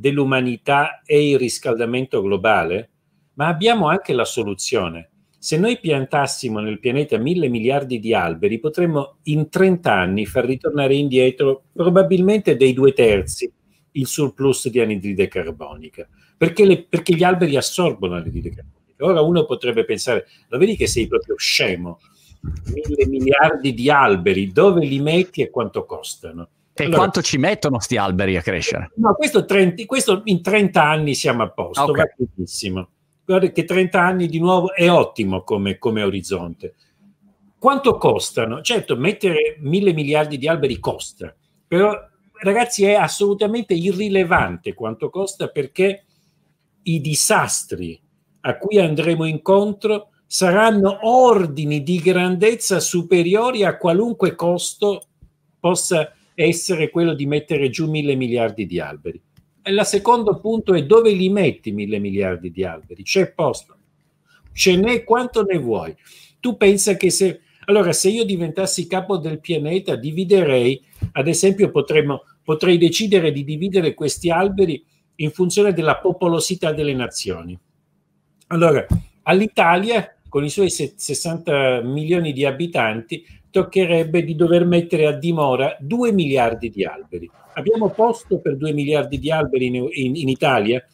[0.00, 2.88] dell'umanità è il riscaldamento globale,
[3.34, 5.10] ma abbiamo anche la soluzione.
[5.38, 10.94] Se noi piantassimo nel pianeta mille miliardi di alberi, potremmo in 30 anni far ritornare
[10.94, 13.52] indietro probabilmente dei due terzi
[13.92, 19.04] il surplus di anidride carbonica, perché, le, perché gli alberi assorbono l'anidride carbonica.
[19.04, 22.00] Ora uno potrebbe pensare, lo vedi che sei proprio scemo,
[22.72, 26.48] mille miliardi di alberi, dove li metti e quanto costano?
[26.72, 28.92] E allora, quanto ci mettono sti alberi a crescere?
[28.96, 32.04] No, questo, 30, questo in 30 anni siamo a posto, okay.
[32.16, 32.88] va benissimo.
[33.24, 36.74] Guarda che 30 anni di nuovo è ottimo come, come orizzonte.
[37.58, 38.62] Quanto costano?
[38.62, 41.34] Certo, mettere mille miliardi di alberi costa,
[41.66, 41.94] però
[42.42, 46.04] ragazzi è assolutamente irrilevante quanto costa perché
[46.82, 48.00] i disastri
[48.40, 55.08] a cui andremo incontro saranno ordini di grandezza superiori a qualunque costo
[55.58, 56.12] possa
[56.44, 59.20] essere quello di mettere giù mille miliardi di alberi.
[59.62, 63.02] E il secondo punto è dove li metti mille miliardi di alberi?
[63.02, 63.76] C'è posto,
[64.52, 65.94] ce n'è quanto ne vuoi.
[66.40, 67.40] Tu pensa che se...
[67.66, 70.82] Allora, se io diventassi capo del pianeta, dividerei,
[71.12, 74.82] ad esempio, potremmo, potrei decidere di dividere questi alberi
[75.16, 77.56] in funzione della popolosità delle nazioni.
[78.48, 78.84] Allora,
[79.24, 86.12] all'Italia, con i suoi 60 milioni di abitanti, toccherebbe di dover mettere a dimora 2
[86.12, 87.30] miliardi di alberi.
[87.54, 90.84] Abbiamo posto per 2 miliardi di alberi in, in, in Italia?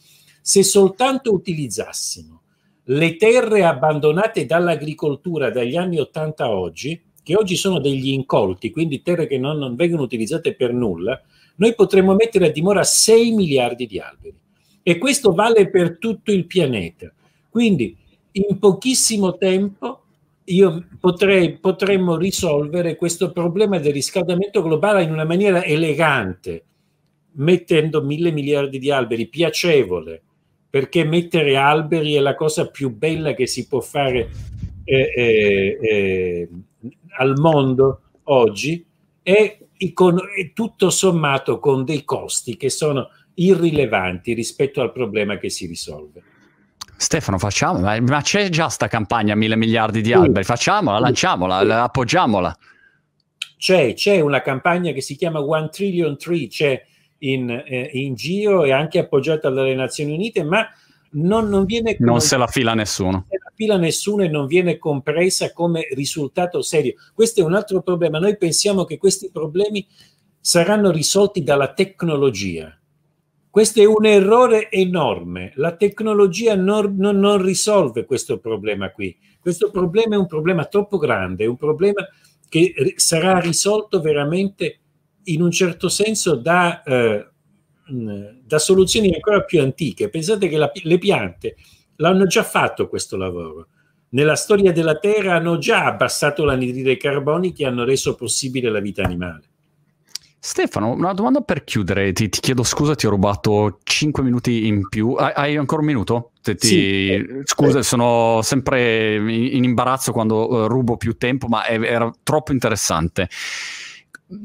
[0.40, 2.42] Se soltanto utilizzassimo
[2.88, 9.02] le terre abbandonate dall'agricoltura dagli anni 80 a oggi, che oggi sono degli incolti, quindi
[9.02, 11.20] terre che non, non vengono utilizzate per nulla,
[11.56, 14.38] noi potremmo mettere a dimora 6 miliardi di alberi.
[14.82, 17.12] E questo vale per tutto il pianeta.
[17.50, 17.96] Quindi
[18.32, 20.02] in pochissimo tempo
[20.48, 26.64] io potrei, potremmo risolvere questo problema del riscaldamento globale in una maniera elegante,
[27.32, 30.22] mettendo mille miliardi di alberi, piacevole,
[30.70, 34.28] perché mettere alberi è la cosa più bella che si può fare
[34.84, 36.48] eh, eh, eh,
[37.18, 38.84] al mondo oggi
[39.22, 39.58] e,
[39.92, 45.66] con, e tutto sommato con dei costi che sono irrilevanti rispetto al problema che si
[45.66, 46.22] risolve.
[46.96, 52.56] Stefano, facciamo, ma, ma c'è già sta campagna mille miliardi di alberi, facciamola, lanciamola, appoggiamola.
[53.58, 56.82] C'è, c'è una campagna che si chiama One Trillion Tree, c'è
[57.18, 60.66] in, eh, in giro e anche appoggiata dalle Nazioni Unite, ma
[61.12, 61.96] non, non viene...
[61.98, 63.10] Non se la fila nessuno.
[63.10, 66.94] Non se la fila nessuno e non viene compresa come risultato serio.
[67.14, 68.18] Questo è un altro problema.
[68.18, 69.86] Noi pensiamo che questi problemi
[70.40, 72.76] saranno risolti dalla tecnologia.
[73.56, 75.50] Questo è un errore enorme.
[75.54, 79.16] La tecnologia non, non, non, risolve questo problema qui.
[79.40, 82.06] Questo problema è un problema troppo grande, è un problema
[82.50, 84.80] che sarà risolto veramente
[85.22, 87.30] in un certo senso da, eh,
[88.44, 90.10] da soluzioni ancora più antiche.
[90.10, 91.56] Pensate che la, le piante
[91.96, 93.68] l'hanno già fatto questo lavoro.
[94.10, 99.02] Nella storia della Terra hanno già abbassato l'anidride carbonica e hanno reso possibile la vita
[99.02, 99.55] animale.
[100.46, 104.88] Stefano, una domanda per chiudere, ti, ti, chiedo scusa, ti ho rubato 5 minuti in
[104.88, 106.30] più, hai, hai ancora un minuto?
[106.40, 107.26] Ti, sì.
[107.42, 113.28] Scusa, sono sempre in, imbarazzo quando uh, rubo più tempo, ma è, era troppo interessante.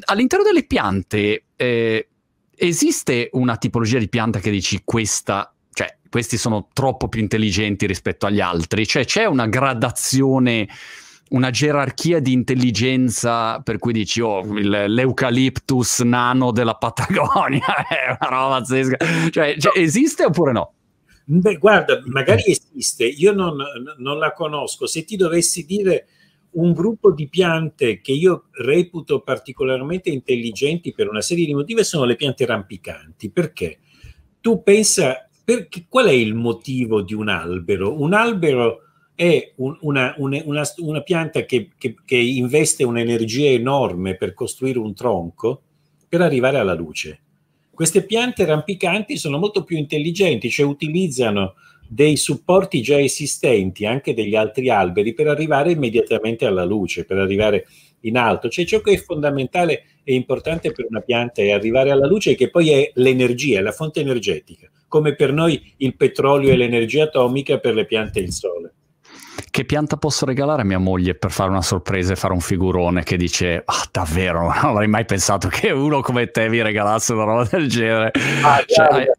[0.06, 2.10] All'interno delle piante eh,
[2.56, 8.26] esiste una tipologia di pianta che dici questa, cioè questi sono troppo più intelligenti rispetto
[8.26, 10.68] agli altri, cioè c'è una gradazione
[11.32, 18.30] una gerarchia di intelligenza per cui dici oh il, l'eucaliptus nano della Patagonia è una
[18.30, 18.98] roba pazzesca
[19.30, 20.74] cioè, cioè esiste oppure no?
[21.24, 23.56] Beh, guarda, magari esiste, io non,
[24.00, 24.86] non, la conosco.
[24.86, 26.08] Se ti dovessi dire
[26.52, 32.04] un gruppo di piante che io reputo particolarmente intelligenti per una serie di motivi sono
[32.04, 33.30] le piante rampicanti.
[33.30, 33.80] Perché?
[34.42, 38.02] Tu pensa, perché, qual è il motivo di un albero?
[38.02, 38.91] Un albero
[39.22, 44.80] è un, una, una, una, una, pianta che, che, che investe un'energia enorme per costruire
[44.80, 45.62] un tronco
[46.10, 47.22] per arrivare alla luce.
[47.70, 51.54] Queste piante rampicanti sono molto più intelligenti, cioè utilizzano
[51.88, 57.68] dei supporti già esistenti, anche degli altri alberi, per arrivare immediatamente alla luce, per arrivare
[58.02, 58.50] in alto.
[58.50, 62.50] Cioè ciò che è fondamentale e importante per una pianta è arrivare alla luce, che
[62.50, 67.76] poi è l'energia, la fonte energetica, come per noi il petrolio e l'energia atomica, per
[67.76, 68.74] le piante il sole
[69.52, 73.04] che pianta posso regalare a mia moglie per fare una sorpresa e fare un figurone
[73.04, 74.44] che dice ah davvero?
[74.44, 78.12] Non avrei mai pensato che uno come te vi regalasse una roba del genere.
[78.42, 79.12] Ah, cioè,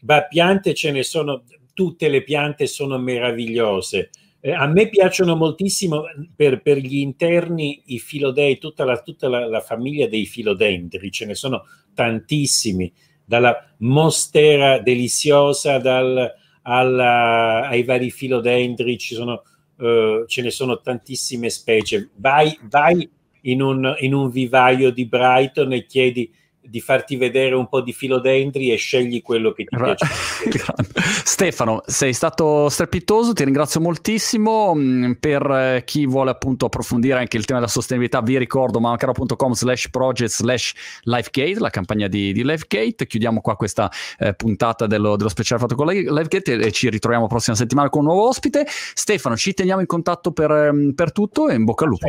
[0.00, 1.42] Beh, piante ce ne sono
[1.74, 4.10] tutte le piante sono meravigliose.
[4.40, 6.04] Eh, a me piacciono moltissimo
[6.34, 11.26] per, per gli interni i filodei, tutta, la, tutta la, la famiglia dei filodendri, ce
[11.26, 12.92] ne sono tantissimi,
[13.24, 19.42] dalla mostera deliziosa dal, alla, ai vari filodendri, ci sono
[19.78, 22.10] eh, ce ne sono tantissime specie.
[22.16, 23.08] Vai, vai
[23.42, 26.30] in, un, in un vivaio di Brighton e chiedi
[26.68, 30.04] di farti vedere un po' di filodendri e scegli quello che ti piace.
[31.24, 34.74] Stefano, sei stato strepitoso, ti ringrazio moltissimo.
[34.74, 39.52] Mm, per eh, chi vuole appunto approfondire anche il tema della sostenibilità, vi ricordo mancaro.com
[39.52, 43.06] slash project slash lifegate, la campagna di, di Lifegate.
[43.06, 47.26] Chiudiamo qua questa eh, puntata dello, dello, speciale fatto con Lifegate e, e, ci ritroviamo
[47.26, 48.66] prossima settimana con un nuovo ospite.
[48.68, 52.06] Stefano, ci teniamo in contatto per, mm, per tutto e in bocca al lupo.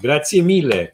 [0.00, 0.90] Grazie mille.